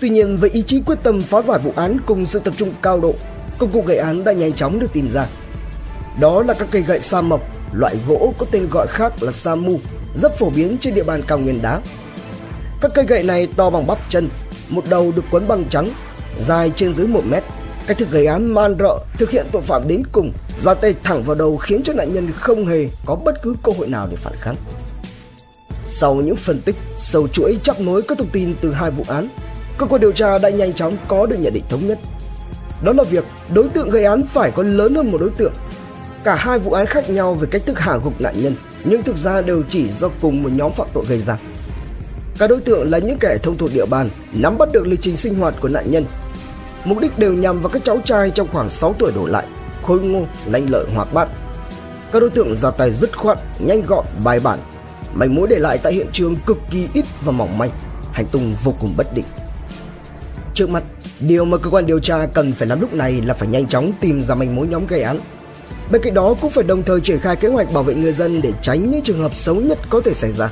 Tuy 0.00 0.08
nhiên 0.08 0.36
với 0.36 0.50
ý 0.50 0.62
chí 0.62 0.80
quyết 0.86 0.98
tâm 1.02 1.22
phá 1.22 1.42
giải 1.42 1.58
vụ 1.58 1.72
án 1.76 1.96
cùng 2.06 2.26
sự 2.26 2.38
tập 2.38 2.54
trung 2.56 2.72
cao 2.82 3.00
độ, 3.00 3.14
công 3.58 3.70
cụ 3.70 3.82
gây 3.86 3.96
án 3.96 4.24
đã 4.24 4.32
nhanh 4.32 4.52
chóng 4.52 4.80
được 4.80 4.92
tìm 4.92 5.10
ra. 5.10 5.26
Đó 6.20 6.42
là 6.42 6.54
các 6.54 6.68
cây 6.70 6.82
gậy 6.82 7.00
sa 7.00 7.20
mộc, 7.20 7.40
loại 7.72 7.96
gỗ 8.08 8.34
có 8.38 8.46
tên 8.50 8.68
gọi 8.70 8.86
khác 8.86 9.22
là 9.22 9.32
sa 9.32 9.54
mu, 9.54 9.78
rất 10.14 10.38
phổ 10.38 10.50
biến 10.50 10.76
trên 10.80 10.94
địa 10.94 11.02
bàn 11.02 11.20
cao 11.26 11.38
nguyên 11.38 11.62
đá. 11.62 11.80
Các 12.80 12.90
cây 12.94 13.04
gậy 13.08 13.22
này 13.22 13.48
to 13.56 13.70
bằng 13.70 13.86
bắp 13.86 13.98
chân, 14.08 14.28
một 14.68 14.84
đầu 14.88 15.12
được 15.16 15.24
quấn 15.30 15.48
băng 15.48 15.64
trắng, 15.64 15.90
dài 16.38 16.72
trên 16.76 16.94
dưới 16.94 17.06
1 17.06 17.22
mét. 17.30 17.42
Cách 17.86 17.98
thức 17.98 18.10
gây 18.10 18.26
án 18.26 18.54
man 18.54 18.76
rợ, 18.78 18.98
thực 19.18 19.30
hiện 19.30 19.46
tội 19.52 19.62
phạm 19.62 19.88
đến 19.88 20.02
cùng, 20.12 20.32
ra 20.64 20.74
tay 20.74 20.94
thẳng 21.02 21.22
vào 21.22 21.34
đầu 21.34 21.56
khiến 21.56 21.82
cho 21.82 21.92
nạn 21.92 22.14
nhân 22.14 22.28
không 22.36 22.66
hề 22.66 22.88
có 23.06 23.14
bất 23.14 23.42
cứ 23.42 23.54
cơ 23.62 23.72
hội 23.78 23.88
nào 23.88 24.06
để 24.10 24.16
phản 24.16 24.32
kháng. 24.36 24.56
Sau 25.86 26.14
những 26.14 26.36
phân 26.36 26.60
tích, 26.60 26.76
sâu 26.86 27.28
chuỗi 27.28 27.58
chắp 27.62 27.80
nối 27.80 28.02
các 28.02 28.18
thông 28.18 28.28
tin 28.28 28.54
từ 28.60 28.72
hai 28.72 28.90
vụ 28.90 29.04
án, 29.08 29.28
cơ 29.80 29.86
quan 29.86 30.00
điều 30.00 30.12
tra 30.12 30.38
đã 30.38 30.50
nhanh 30.50 30.72
chóng 30.72 30.96
có 31.08 31.26
được 31.26 31.36
nhận 31.40 31.52
định 31.52 31.64
thống 31.68 31.86
nhất. 31.86 31.98
Đó 32.82 32.92
là 32.92 33.02
việc 33.02 33.24
đối 33.54 33.68
tượng 33.68 33.90
gây 33.90 34.04
án 34.04 34.26
phải 34.26 34.50
có 34.50 34.62
lớn 34.62 34.94
hơn 34.94 35.10
một 35.10 35.18
đối 35.20 35.30
tượng. 35.30 35.52
Cả 36.24 36.34
hai 36.34 36.58
vụ 36.58 36.70
án 36.70 36.86
khác 36.86 37.10
nhau 37.10 37.34
về 37.34 37.48
cách 37.50 37.62
thức 37.66 37.78
hạ 37.78 37.96
gục 38.04 38.20
nạn 38.20 38.42
nhân, 38.42 38.54
nhưng 38.84 39.02
thực 39.02 39.16
ra 39.16 39.42
đều 39.42 39.62
chỉ 39.68 39.90
do 39.90 40.08
cùng 40.20 40.42
một 40.42 40.48
nhóm 40.52 40.72
phạm 40.72 40.86
tội 40.92 41.04
gây 41.08 41.18
ra. 41.18 41.36
Các 42.38 42.50
đối 42.50 42.60
tượng 42.60 42.90
là 42.90 42.98
những 42.98 43.18
kẻ 43.18 43.38
thông 43.42 43.56
thuộc 43.56 43.70
địa 43.74 43.86
bàn, 43.86 44.08
nắm 44.32 44.58
bắt 44.58 44.68
được 44.72 44.86
lịch 44.86 45.00
trình 45.00 45.16
sinh 45.16 45.34
hoạt 45.34 45.54
của 45.60 45.68
nạn 45.68 45.90
nhân. 45.90 46.04
Mục 46.84 46.98
đích 47.00 47.18
đều 47.18 47.32
nhằm 47.32 47.60
vào 47.62 47.70
các 47.70 47.84
cháu 47.84 47.98
trai 48.04 48.30
trong 48.30 48.48
khoảng 48.52 48.68
6 48.68 48.94
tuổi 48.98 49.12
đổ 49.14 49.26
lại, 49.26 49.44
khôi 49.82 50.00
ngô, 50.00 50.26
lanh 50.46 50.70
lợi 50.70 50.86
hoạt 50.94 51.12
bát. 51.12 51.28
Các 52.12 52.20
đối 52.20 52.30
tượng 52.30 52.54
ra 52.54 52.70
tay 52.70 52.90
dứt 52.90 53.18
khoát, 53.18 53.38
nhanh 53.58 53.82
gọn, 53.86 54.04
bài 54.24 54.40
bản. 54.40 54.58
mảnh 55.14 55.34
mối 55.34 55.48
để 55.48 55.58
lại 55.58 55.78
tại 55.78 55.92
hiện 55.92 56.06
trường 56.12 56.36
cực 56.46 56.58
kỳ 56.70 56.88
ít 56.94 57.04
và 57.24 57.32
mỏng 57.32 57.58
manh, 57.58 57.70
hành 58.12 58.26
tung 58.26 58.56
vô 58.64 58.74
cùng 58.80 58.94
bất 58.96 59.06
định. 59.14 59.24
Trước 60.60 60.70
mắt, 60.70 60.82
điều 61.20 61.44
mà 61.44 61.58
cơ 61.58 61.70
quan 61.70 61.86
điều 61.86 61.98
tra 61.98 62.26
cần 62.26 62.52
phải 62.52 62.68
làm 62.68 62.80
lúc 62.80 62.94
này 62.94 63.22
là 63.26 63.34
phải 63.34 63.48
nhanh 63.48 63.66
chóng 63.66 63.92
tìm 64.00 64.22
ra 64.22 64.34
manh 64.34 64.56
mối 64.56 64.66
nhóm 64.66 64.86
gây 64.86 65.02
án. 65.02 65.18
Bên 65.90 66.02
cạnh 66.02 66.14
đó 66.14 66.34
cũng 66.40 66.50
phải 66.50 66.64
đồng 66.64 66.82
thời 66.82 67.00
triển 67.00 67.18
khai 67.18 67.36
kế 67.36 67.48
hoạch 67.48 67.72
bảo 67.72 67.82
vệ 67.82 67.94
người 67.94 68.12
dân 68.12 68.40
để 68.42 68.52
tránh 68.62 68.90
những 68.90 69.02
trường 69.02 69.18
hợp 69.18 69.34
xấu 69.34 69.54
nhất 69.54 69.78
có 69.90 70.00
thể 70.00 70.14
xảy 70.14 70.32
ra. 70.32 70.48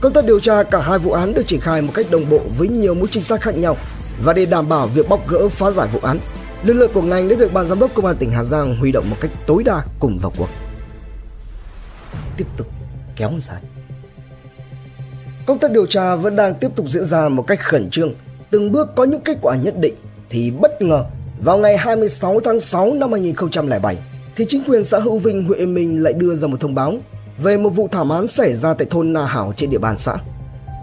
Công 0.00 0.12
tác 0.12 0.24
điều 0.24 0.40
tra 0.40 0.62
cả 0.62 0.80
hai 0.80 0.98
vụ 0.98 1.12
án 1.12 1.34
được 1.34 1.46
triển 1.46 1.60
khai 1.60 1.82
một 1.82 1.92
cách 1.94 2.06
đồng 2.10 2.30
bộ 2.30 2.40
với 2.58 2.68
nhiều 2.68 2.94
mũi 2.94 3.08
trinh 3.10 3.22
sát 3.22 3.40
khác 3.40 3.56
nhau 3.56 3.76
và 4.24 4.32
để 4.32 4.46
đảm 4.46 4.68
bảo 4.68 4.86
việc 4.86 5.08
bóc 5.08 5.28
gỡ 5.28 5.48
phá 5.48 5.70
giải 5.70 5.88
vụ 5.92 6.00
án, 6.02 6.18
lực 6.62 6.74
lượng 6.74 6.90
của 6.94 7.02
ngành 7.02 7.28
đã 7.28 7.36
được 7.36 7.52
ban 7.52 7.66
giám 7.66 7.78
đốc 7.78 7.94
công 7.94 8.06
an 8.06 8.16
tỉnh 8.16 8.30
Hà 8.30 8.44
Giang 8.44 8.76
huy 8.76 8.92
động 8.92 9.10
một 9.10 9.16
cách 9.20 9.30
tối 9.46 9.62
đa 9.64 9.82
cùng 10.00 10.18
vào 10.18 10.32
cuộc. 10.38 10.48
Tiếp 12.36 12.46
tục 12.56 12.66
kéo 13.16 13.32
dài. 13.40 13.62
Công 15.46 15.58
tác 15.58 15.70
điều 15.70 15.86
tra 15.86 16.14
vẫn 16.14 16.36
đang 16.36 16.54
tiếp 16.54 16.68
tục 16.76 16.86
diễn 16.88 17.04
ra 17.04 17.28
một 17.28 17.46
cách 17.46 17.60
khẩn 17.60 17.90
trương 17.90 18.14
từng 18.50 18.72
bước 18.72 18.88
có 18.96 19.04
những 19.04 19.20
kết 19.20 19.38
quả 19.42 19.56
nhất 19.56 19.74
định 19.80 19.94
thì 20.30 20.50
bất 20.50 20.82
ngờ 20.82 21.04
vào 21.40 21.58
ngày 21.58 21.76
26 21.76 22.40
tháng 22.40 22.60
6 22.60 22.94
năm 22.94 23.12
2007 23.12 23.96
thì 24.36 24.44
chính 24.48 24.62
quyền 24.64 24.84
xã 24.84 24.98
Hữu 24.98 25.18
Vinh, 25.18 25.44
huyện 25.44 25.58
Yên 25.58 25.74
Minh 25.74 26.02
lại 26.02 26.12
đưa 26.12 26.34
ra 26.34 26.48
một 26.48 26.60
thông 26.60 26.74
báo 26.74 26.94
về 27.38 27.56
một 27.56 27.70
vụ 27.70 27.88
thảm 27.92 28.08
án 28.08 28.26
xảy 28.26 28.54
ra 28.54 28.74
tại 28.74 28.86
thôn 28.90 29.12
Na 29.12 29.24
Hảo 29.24 29.52
trên 29.56 29.70
địa 29.70 29.78
bàn 29.78 29.98
xã. 29.98 30.16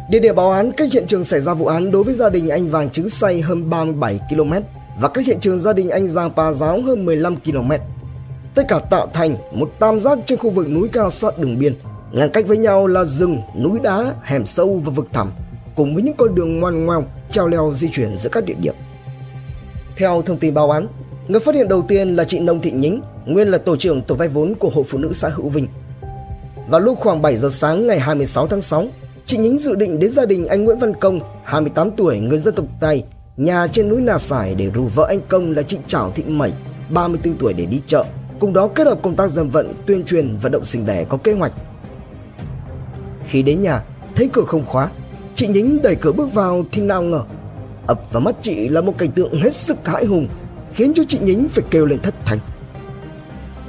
Địa 0.10 0.20
điểm 0.20 0.36
báo 0.36 0.52
án 0.52 0.72
cách 0.72 0.94
hiện 0.94 1.08
trường 1.08 1.24
xảy 1.24 1.42
ra 1.42 1.54
vụ 1.54 1.66
án 1.66 1.92
đối 1.92 2.04
với 2.04 2.14
gia 2.14 2.30
đình 2.30 2.50
anh 2.50 2.70
Vàng 2.70 2.90
Trứng 2.90 3.10
Say 3.10 3.42
hơn 3.42 3.70
37 3.70 4.20
km 4.30 4.54
và 5.00 5.08
cách 5.08 5.26
hiện 5.26 5.40
trường 5.40 5.60
gia 5.60 5.74
đình 5.74 5.90
anh 5.90 6.08
Giang 6.08 6.32
Pa 6.32 6.52
Giáo 6.52 6.82
hơn 6.82 7.06
15 7.06 7.36
km. 7.36 7.72
Tất 8.56 8.64
cả 8.68 8.80
tạo 8.80 9.08
thành 9.14 9.36
một 9.52 9.72
tam 9.80 10.00
giác 10.00 10.20
trên 10.26 10.40
khu 10.40 10.50
vực 10.50 10.70
núi 10.70 10.88
cao 10.94 11.12
sát 11.12 11.40
đường 11.40 11.60
biên, 11.60 11.76
Ngăn 12.16 12.30
cách 12.30 12.48
với 12.48 12.58
nhau 12.58 12.88
là 12.88 13.06
rừng, 13.06 13.42
núi 13.64 13.80
đá, 13.80 14.14
hẻm 14.24 14.46
sâu 14.46 14.82
và 14.86 14.92
vực 14.92 15.08
thẳm, 15.14 15.32
cùng 15.76 15.94
với 15.94 16.04
những 16.04 16.16
con 16.18 16.36
đường 16.36 16.60
ngoằn 16.60 16.86
ngoèo 16.86 17.04
treo 17.30 17.48
leo 17.48 17.72
di 17.74 17.90
chuyển 17.90 18.18
giữa 18.18 18.30
các 18.30 18.46
địa 18.46 18.56
điểm. 18.62 18.76
Theo 19.98 20.22
thông 20.22 20.38
tin 20.38 20.54
báo 20.54 20.72
án, 20.72 20.88
người 21.28 21.40
phát 21.40 21.56
hiện 21.56 21.68
đầu 21.68 21.86
tiên 21.88 22.16
là 22.16 22.24
chị 22.24 22.40
Nông 22.40 22.62
Thị 22.62 22.72
Nhính, 22.72 23.02
nguyên 23.26 23.48
là 23.48 23.58
tổ 23.58 23.76
trưởng 23.76 24.02
tổ 24.02 24.16
vay 24.16 24.28
vốn 24.28 24.56
của 24.56 24.70
Hội 24.70 24.84
Phụ 24.88 24.98
nữ 24.98 25.14
xã 25.14 25.30
Hữu 25.30 25.50
Vinh. 25.50 25.68
Vào 26.70 26.80
lúc 26.80 26.98
khoảng 27.00 27.22
7 27.22 27.38
giờ 27.38 27.50
sáng 27.52 27.88
ngày 27.88 28.00
26 28.00 28.48
tháng 28.48 28.62
6, 28.62 28.88
chị 29.26 29.38
Nhính 29.38 29.58
dự 29.58 29.76
định 29.76 30.00
đến 30.00 30.12
gia 30.12 30.26
đình 30.26 30.48
anh 30.48 30.64
Nguyễn 30.64 30.80
Văn 30.80 30.94
Công, 31.00 31.20
28 31.44 31.92
tuổi, 31.92 32.20
người 32.20 32.38
dân 32.38 32.56
tộc 32.56 32.66
Tây, 32.80 33.04
nhà 33.38 33.68
trên 33.68 33.90
núi 33.90 34.02
Nà 34.02 34.18
Sải 34.18 34.56
để 34.56 34.70
rủ 34.74 34.86
vợ 34.86 35.06
anh 35.10 35.20
Công 35.28 35.52
là 35.52 35.62
chị 35.62 35.78
Trảo 35.88 36.12
Thị 36.16 36.24
Mẩy, 36.28 36.52
34 36.90 37.38
tuổi 37.38 37.54
để 37.54 37.66
đi 37.66 37.82
chợ. 37.88 38.06
Cùng 38.40 38.54
đó 38.54 38.68
kết 38.68 38.88
hợp 38.88 39.00
công 39.02 39.16
tác 39.16 39.32
dân 39.32 39.50
vận, 39.50 39.74
tuyên 39.86 40.04
truyền, 40.04 40.38
vận 40.42 40.52
động 40.52 40.66
sinh 40.66 40.86
đẻ 40.86 41.06
có 41.10 41.18
kế 41.18 41.34
hoạch. 41.34 41.52
Khi 43.26 43.42
đến 43.44 43.62
nhà, 43.62 43.84
thấy 44.16 44.30
cửa 44.34 44.44
không 44.48 44.66
khóa, 44.66 44.90
chị 45.36 45.48
Nhính 45.48 45.82
đẩy 45.82 45.96
cửa 45.96 46.12
bước 46.12 46.34
vào 46.34 46.66
thì 46.72 46.82
nào 46.82 47.02
ngờ 47.02 47.24
ập 47.88 48.12
vào 48.12 48.22
mắt 48.22 48.36
chị 48.42 48.70
là 48.70 48.82
một 48.82 48.98
cảnh 48.98 49.12
tượng 49.12 49.34
hết 49.42 49.54
sức 49.54 49.88
hãi 49.88 50.06
hùng, 50.06 50.28
khiến 50.74 50.94
cho 50.94 51.04
chị 51.08 51.20
Nhính 51.22 51.50
phải 51.50 51.64
kêu 51.70 51.86
lên 51.86 52.00
thất 52.00 52.14
thanh. 52.26 52.40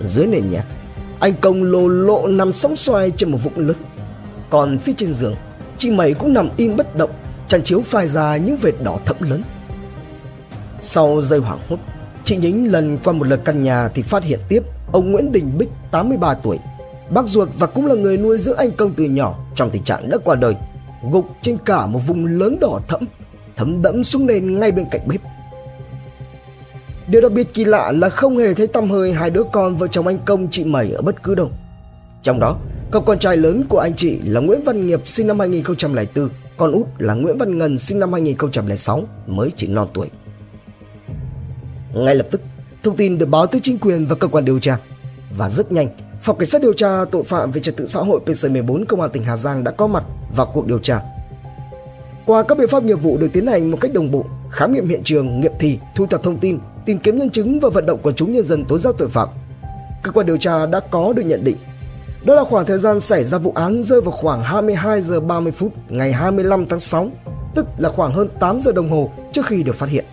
Dưới 0.04 0.26
nền 0.26 0.50
nhà, 0.50 0.64
anh 1.20 1.34
Công 1.40 1.62
lồ 1.62 1.88
lộ 1.88 2.26
nằm 2.26 2.52
sóng 2.52 2.76
xoay 2.76 3.10
trên 3.10 3.30
một 3.30 3.38
vũng 3.44 3.66
lớn. 3.66 3.76
Còn 4.50 4.78
phía 4.78 4.92
trên 4.96 5.12
giường, 5.12 5.34
chị 5.78 5.90
Mẩy 5.90 6.14
cũng 6.14 6.32
nằm 6.32 6.48
im 6.56 6.76
bất 6.76 6.96
động, 6.96 7.10
chăn 7.48 7.62
chiếu 7.62 7.80
phai 7.80 8.08
ra 8.08 8.36
những 8.36 8.56
vệt 8.56 8.74
đỏ 8.82 8.98
thẫm 9.04 9.16
lớn. 9.20 9.42
Sau 10.80 11.20
giây 11.20 11.38
hoảng 11.38 11.58
hốt, 11.68 11.76
chị 12.24 12.36
Nhính 12.36 12.72
lần 12.72 12.98
qua 13.04 13.12
một 13.12 13.26
lượt 13.26 13.40
căn 13.44 13.64
nhà 13.64 13.88
thì 13.88 14.02
phát 14.02 14.24
hiện 14.24 14.40
tiếp 14.48 14.62
ông 14.92 15.12
Nguyễn 15.12 15.32
Đình 15.32 15.58
Bích 15.58 15.68
83 15.90 16.34
tuổi, 16.34 16.58
bác 17.10 17.26
ruột 17.26 17.48
và 17.58 17.66
cũng 17.66 17.86
là 17.86 17.94
người 17.94 18.16
nuôi 18.16 18.38
dưỡng 18.38 18.56
anh 18.56 18.72
Công 18.72 18.94
từ 18.94 19.04
nhỏ 19.04 19.38
trong 19.54 19.70
tình 19.70 19.82
trạng 19.82 20.08
đã 20.08 20.18
qua 20.24 20.34
đời, 20.34 20.54
gục 21.10 21.26
trên 21.42 21.58
cả 21.64 21.86
một 21.86 21.98
vùng 22.06 22.26
lớn 22.26 22.56
đỏ 22.60 22.80
thẫm, 22.88 23.00
thấm 23.56 23.82
đẫm 23.82 24.04
xuống 24.04 24.26
nền 24.26 24.60
ngay 24.60 24.72
bên 24.72 24.86
cạnh 24.90 25.00
bếp. 25.06 25.20
Điều 27.08 27.20
đặc 27.20 27.32
biệt 27.32 27.54
kỳ 27.54 27.64
lạ 27.64 27.92
là 27.92 28.08
không 28.08 28.38
hề 28.38 28.54
thấy 28.54 28.66
tăm 28.66 28.90
hơi 28.90 29.12
hai 29.12 29.30
đứa 29.30 29.42
con 29.52 29.76
vợ 29.76 29.86
chồng 29.88 30.06
anh 30.06 30.18
Công 30.24 30.48
chị 30.50 30.64
Mẩy 30.64 30.92
ở 30.92 31.02
bất 31.02 31.22
cứ 31.22 31.34
đâu. 31.34 31.50
Trong 32.22 32.40
đó, 32.40 32.58
cậu 32.90 33.02
con 33.02 33.18
trai 33.18 33.36
lớn 33.36 33.64
của 33.68 33.78
anh 33.78 33.96
chị 33.96 34.18
là 34.24 34.40
Nguyễn 34.40 34.62
Văn 34.62 34.86
Nghiệp 34.86 35.00
sinh 35.04 35.26
năm 35.26 35.38
2004, 35.38 36.28
con 36.56 36.72
út 36.72 36.86
là 36.98 37.14
Nguyễn 37.14 37.38
Văn 37.38 37.58
Ngân 37.58 37.78
sinh 37.78 37.98
năm 37.98 38.12
2006 38.12 39.04
mới 39.26 39.50
chỉ 39.56 39.66
non 39.66 39.88
tuổi. 39.94 40.10
Ngay 41.94 42.14
lập 42.14 42.26
tức, 42.30 42.40
thông 42.82 42.96
tin 42.96 43.18
được 43.18 43.26
báo 43.26 43.46
tới 43.46 43.60
chính 43.64 43.78
quyền 43.78 44.06
và 44.06 44.14
cơ 44.14 44.28
quan 44.28 44.44
điều 44.44 44.58
tra. 44.58 44.78
Và 45.36 45.48
rất 45.48 45.72
nhanh, 45.72 45.88
Phòng 46.22 46.38
Cảnh 46.38 46.48
sát 46.48 46.62
điều 46.62 46.72
tra 46.72 47.04
tội 47.10 47.24
phạm 47.24 47.50
về 47.50 47.60
trật 47.60 47.76
tự 47.76 47.86
xã 47.86 48.00
hội 48.00 48.20
PC14 48.26 48.84
Công 48.84 49.00
an 49.00 49.10
tỉnh 49.10 49.24
Hà 49.24 49.36
Giang 49.36 49.64
đã 49.64 49.70
có 49.70 49.86
mặt 49.86 50.04
vào 50.36 50.46
cuộc 50.54 50.66
điều 50.66 50.78
tra. 50.78 51.00
Qua 52.26 52.42
các 52.42 52.58
biện 52.58 52.68
pháp 52.68 52.82
nghiệp 52.84 53.02
vụ 53.02 53.16
được 53.18 53.32
tiến 53.32 53.46
hành 53.46 53.70
một 53.70 53.78
cách 53.80 53.92
đồng 53.92 54.10
bộ, 54.10 54.24
khám 54.50 54.72
nghiệm 54.72 54.88
hiện 54.88 55.02
trường, 55.04 55.40
nghiệm 55.40 55.52
thi, 55.58 55.78
thu 55.94 56.06
thập 56.06 56.22
thông 56.22 56.38
tin, 56.38 56.58
tìm 56.86 56.98
kiếm 56.98 57.18
nhân 57.18 57.30
chứng 57.30 57.60
và 57.60 57.68
vận 57.68 57.86
động 57.86 58.00
quần 58.02 58.14
chúng 58.14 58.32
nhân 58.32 58.44
dân 58.44 58.64
tố 58.64 58.78
giác 58.78 58.94
tội 58.98 59.08
phạm. 59.08 59.28
Cơ 60.02 60.10
quan 60.12 60.26
điều 60.26 60.36
tra 60.36 60.66
đã 60.66 60.80
có 60.80 61.12
được 61.12 61.22
nhận 61.22 61.44
định 61.44 61.56
đó 62.26 62.34
là 62.34 62.44
khoảng 62.44 62.66
thời 62.66 62.78
gian 62.78 63.00
xảy 63.00 63.24
ra 63.24 63.38
vụ 63.38 63.52
án 63.54 63.82
rơi 63.82 64.00
vào 64.00 64.10
khoảng 64.10 64.42
22 64.42 65.02
giờ 65.02 65.20
30 65.20 65.52
phút 65.52 65.72
ngày 65.88 66.12
25 66.12 66.66
tháng 66.66 66.80
6, 66.80 67.10
tức 67.54 67.66
là 67.78 67.88
khoảng 67.88 68.12
hơn 68.12 68.28
8 68.40 68.60
giờ 68.60 68.72
đồng 68.72 68.90
hồ 68.90 69.10
trước 69.32 69.46
khi 69.46 69.62
được 69.62 69.74
phát 69.74 69.88
hiện. 69.88 70.04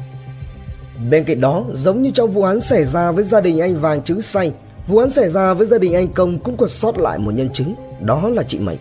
Bên 1.10 1.26
cạnh 1.26 1.42
đó, 1.42 1.66
giống 1.74 2.02
như 2.02 2.12
trong 2.14 2.32
vụ 2.32 2.44
án 2.44 2.60
xảy 2.60 2.84
ra 2.84 3.12
với 3.12 3.24
gia 3.24 3.42
đình 3.42 3.60
anh 3.60 3.76
Vàng 3.76 4.04
Trứng 4.04 4.22
Say, 4.22 4.54
vụ 4.88 4.98
án 4.98 5.10
xảy 5.10 5.30
ra 5.30 5.54
với 5.54 5.68
gia 5.68 5.78
đình 5.78 5.94
anh 5.94 6.08
Công 6.08 6.40
cũng 6.40 6.58
còn 6.58 6.70
sót 6.70 6.98
lại 6.98 7.20
một 7.20 7.32
nhân 7.32 7.50
chứng, 7.54 7.76
đó 8.02 8.30
là 8.30 8.44
chị 8.44 8.60
Mẩy. 8.60 8.78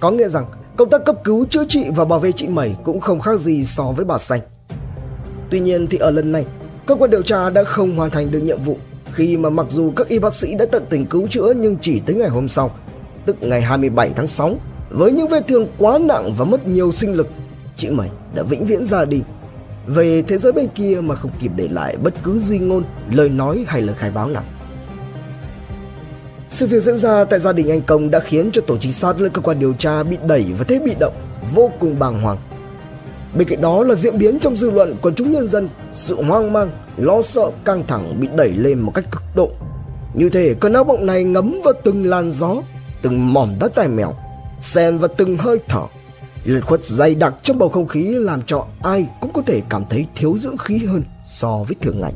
Có 0.00 0.10
nghĩa 0.10 0.28
rằng, 0.28 0.44
công 0.76 0.90
tác 0.90 1.04
cấp 1.04 1.16
cứu, 1.24 1.46
chữa 1.50 1.64
trị 1.68 1.84
và 1.96 2.04
bảo 2.04 2.20
vệ 2.20 2.32
chị 2.32 2.48
Mẩy 2.48 2.74
cũng 2.84 3.00
không 3.00 3.20
khác 3.20 3.40
gì 3.40 3.64
so 3.64 3.84
với 3.84 4.04
bà 4.04 4.18
Xanh. 4.18 4.40
Tuy 5.50 5.60
nhiên 5.60 5.86
thì 5.86 5.98
ở 5.98 6.10
lần 6.10 6.32
này, 6.32 6.46
cơ 6.86 6.94
quan 6.94 7.10
điều 7.10 7.22
tra 7.22 7.50
đã 7.50 7.64
không 7.64 7.96
hoàn 7.96 8.10
thành 8.10 8.30
được 8.30 8.40
nhiệm 8.40 8.62
vụ 8.62 8.76
khi 9.12 9.36
mà 9.36 9.50
mặc 9.50 9.66
dù 9.68 9.92
các 9.96 10.08
y 10.08 10.18
bác 10.18 10.34
sĩ 10.34 10.54
đã 10.54 10.64
tận 10.72 10.84
tình 10.90 11.06
cứu 11.06 11.26
chữa 11.28 11.52
nhưng 11.56 11.76
chỉ 11.80 12.00
tới 12.06 12.16
ngày 12.16 12.28
hôm 12.28 12.48
sau, 12.48 12.70
tức 13.26 13.36
ngày 13.40 13.62
27 13.62 14.10
tháng 14.16 14.26
6, 14.26 14.56
với 14.90 15.12
những 15.12 15.28
vết 15.28 15.46
thương 15.48 15.66
quá 15.78 15.98
nặng 15.98 16.34
và 16.38 16.44
mất 16.44 16.66
nhiều 16.66 16.92
sinh 16.92 17.12
lực, 17.12 17.28
chị 17.76 17.90
Mẩy 17.90 18.08
đã 18.34 18.42
vĩnh 18.42 18.66
viễn 18.66 18.84
ra 18.84 19.04
đi 19.04 19.22
về 19.86 20.22
thế 20.22 20.38
giới 20.38 20.52
bên 20.52 20.68
kia 20.74 21.00
mà 21.00 21.14
không 21.14 21.30
kịp 21.40 21.50
để 21.56 21.68
lại 21.68 21.96
bất 21.96 22.14
cứ 22.22 22.38
di 22.38 22.58
ngôn, 22.58 22.84
lời 23.10 23.28
nói 23.28 23.64
hay 23.66 23.82
lời 23.82 23.94
khai 23.98 24.10
báo 24.10 24.28
nào. 24.28 24.42
Sự 26.48 26.66
việc 26.66 26.80
diễn 26.80 26.96
ra 26.96 27.24
tại 27.24 27.40
gia 27.40 27.52
đình 27.52 27.70
anh 27.70 27.82
Công 27.82 28.10
đã 28.10 28.20
khiến 28.20 28.50
cho 28.52 28.62
tổ 28.66 28.76
trinh 28.76 28.92
sát 28.92 29.20
lên 29.20 29.32
cơ 29.32 29.40
quan 29.40 29.60
điều 29.60 29.72
tra 29.72 30.02
bị 30.02 30.18
đẩy 30.26 30.46
và 30.58 30.64
thế 30.68 30.78
bị 30.78 30.94
động, 31.00 31.14
vô 31.54 31.70
cùng 31.78 31.98
bàng 31.98 32.22
hoàng. 32.22 32.38
Bên 33.34 33.48
cạnh 33.48 33.60
đó 33.60 33.82
là 33.82 33.94
diễn 33.94 34.18
biến 34.18 34.38
trong 34.38 34.56
dư 34.56 34.70
luận 34.70 34.96
của 35.02 35.10
chúng 35.10 35.32
nhân 35.32 35.46
dân, 35.46 35.68
sự 35.94 36.22
hoang 36.22 36.52
mang, 36.52 36.70
lo 36.96 37.22
sợ, 37.22 37.50
căng 37.64 37.86
thẳng 37.86 38.20
bị 38.20 38.28
đẩy 38.36 38.50
lên 38.50 38.80
một 38.80 38.92
cách 38.94 39.04
cực 39.10 39.22
độ. 39.34 39.50
Như 40.14 40.28
thể 40.28 40.54
cơn 40.54 40.72
áo 40.72 40.84
bộng 40.84 41.06
này 41.06 41.24
ngấm 41.24 41.60
vào 41.64 41.74
từng 41.84 42.06
làn 42.06 42.32
gió, 42.32 42.56
từng 43.02 43.32
mỏm 43.32 43.56
đất 43.60 43.72
tài 43.74 43.88
mèo, 43.88 44.14
xen 44.60 44.98
vào 44.98 45.08
từng 45.16 45.36
hơi 45.36 45.58
thở. 45.68 45.82
Lần 46.44 46.62
khuất 46.62 46.84
dày 46.84 47.14
đặc 47.14 47.34
trong 47.42 47.58
bầu 47.58 47.68
không 47.68 47.88
khí 47.88 48.02
làm 48.02 48.42
cho 48.42 48.66
ai 48.82 49.06
cũng 49.20 49.32
có 49.32 49.42
thể 49.46 49.62
cảm 49.68 49.84
thấy 49.90 50.06
thiếu 50.14 50.36
dưỡng 50.38 50.56
khí 50.56 50.86
hơn 50.86 51.02
so 51.26 51.64
với 51.68 51.76
thường 51.80 52.00
ngày. 52.00 52.12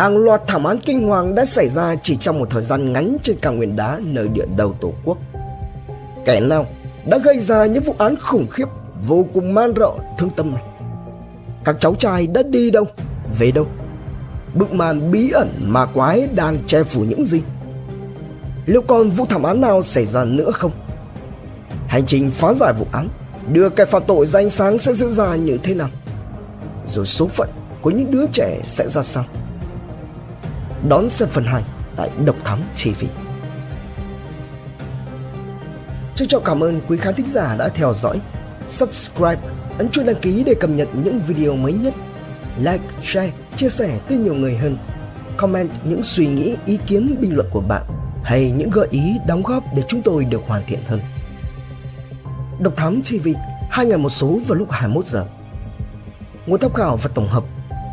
Hàng 0.00 0.16
loạt 0.16 0.42
thảm 0.46 0.64
án 0.64 0.78
kinh 0.78 1.08
hoàng 1.08 1.34
đã 1.34 1.44
xảy 1.44 1.68
ra 1.68 1.94
chỉ 2.02 2.16
trong 2.16 2.38
một 2.38 2.50
thời 2.50 2.62
gian 2.62 2.92
ngắn 2.92 3.16
trên 3.22 3.36
cao 3.42 3.52
nguyên 3.52 3.76
đá 3.76 3.98
nơi 4.02 4.28
địa 4.28 4.44
đầu 4.56 4.74
Tổ 4.80 4.92
quốc. 5.04 5.18
Kẻ 6.24 6.40
nào 6.40 6.66
đã 7.06 7.18
gây 7.18 7.40
ra 7.40 7.66
những 7.66 7.82
vụ 7.82 7.94
án 7.98 8.16
khủng 8.20 8.46
khiếp, 8.50 8.64
vô 9.02 9.26
cùng 9.34 9.54
man 9.54 9.72
rợ, 9.76 9.90
thương 10.18 10.30
tâm 10.30 10.52
này? 10.52 10.62
Các 11.64 11.76
cháu 11.80 11.94
trai 11.94 12.26
đã 12.26 12.42
đi 12.42 12.70
đâu? 12.70 12.84
Về 13.38 13.50
đâu? 13.50 13.66
Bức 14.54 14.72
màn 14.72 15.10
bí 15.10 15.30
ẩn 15.30 15.48
mà 15.60 15.86
quái 15.86 16.28
đang 16.34 16.58
che 16.66 16.82
phủ 16.82 17.00
những 17.00 17.24
gì? 17.24 17.40
Liệu 18.66 18.82
còn 18.82 19.10
vụ 19.10 19.24
thảm 19.24 19.42
án 19.42 19.60
nào 19.60 19.82
xảy 19.82 20.06
ra 20.06 20.24
nữa 20.24 20.50
không? 20.50 20.72
Hành 21.86 22.06
trình 22.06 22.30
phá 22.30 22.54
giải 22.54 22.72
vụ 22.78 22.86
án, 22.92 23.08
đưa 23.52 23.68
kẻ 23.68 23.84
phạm 23.84 24.02
tội 24.06 24.26
ra 24.26 24.40
ánh 24.40 24.50
sáng 24.50 24.78
sẽ 24.78 24.92
diễn 24.92 25.10
ra 25.10 25.36
như 25.36 25.58
thế 25.62 25.74
nào? 25.74 25.88
Rồi 26.86 27.06
số 27.06 27.26
phận 27.26 27.48
của 27.82 27.90
những 27.90 28.10
đứa 28.10 28.26
trẻ 28.32 28.60
sẽ 28.64 28.88
ra 28.88 29.02
sao? 29.02 29.24
Đón 30.88 31.08
xem 31.08 31.28
phần 31.28 31.44
2 31.44 31.62
tại 31.96 32.10
Độc 32.24 32.36
Thám 32.44 32.58
TV. 32.74 33.04
Trân 36.14 36.28
trọng 36.28 36.44
cảm 36.44 36.62
ơn 36.62 36.80
quý 36.88 36.96
khán 36.96 37.14
thính 37.14 37.28
giả 37.28 37.56
đã 37.58 37.68
theo 37.68 37.94
dõi. 37.94 38.20
Subscribe, 38.68 39.38
ấn 39.78 39.90
chuông 39.90 40.06
đăng 40.06 40.20
ký 40.22 40.44
để 40.44 40.54
cập 40.60 40.70
nhật 40.70 40.88
những 41.04 41.20
video 41.20 41.56
mới 41.56 41.72
nhất. 41.72 41.94
Like, 42.58 42.84
share, 43.02 43.32
chia 43.56 43.68
sẻ 43.68 43.98
tới 44.08 44.18
nhiều 44.18 44.34
người 44.34 44.56
hơn. 44.56 44.76
Comment 45.36 45.70
những 45.84 46.02
suy 46.02 46.26
nghĩ, 46.26 46.56
ý 46.66 46.78
kiến, 46.86 47.16
bình 47.20 47.36
luận 47.36 47.48
của 47.50 47.60
bạn 47.60 47.82
hay 48.22 48.50
những 48.50 48.70
gợi 48.70 48.88
ý 48.90 49.16
đóng 49.26 49.42
góp 49.42 49.64
để 49.76 49.82
chúng 49.88 50.02
tôi 50.02 50.24
được 50.24 50.40
hoàn 50.46 50.62
thiện 50.66 50.80
hơn. 50.86 51.00
Độc 52.60 52.76
Thám 52.76 53.02
TV, 53.02 53.28
hai 53.70 53.86
ngày 53.86 53.98
một 53.98 54.10
số 54.10 54.38
vào 54.46 54.58
lúc 54.58 54.70
21 54.70 55.06
giờ. 55.06 55.26
Nguồn 56.46 56.60
tham 56.60 56.72
khảo 56.72 56.96
và 56.96 57.10
tổng 57.14 57.28
hợp 57.28 57.44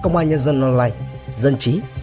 Công 0.04 0.18
an 0.18 0.30
Nhân 0.30 0.40
dân 0.40 0.62
Online, 0.62 0.96
Dân 1.38 1.58
trí, 1.58 1.80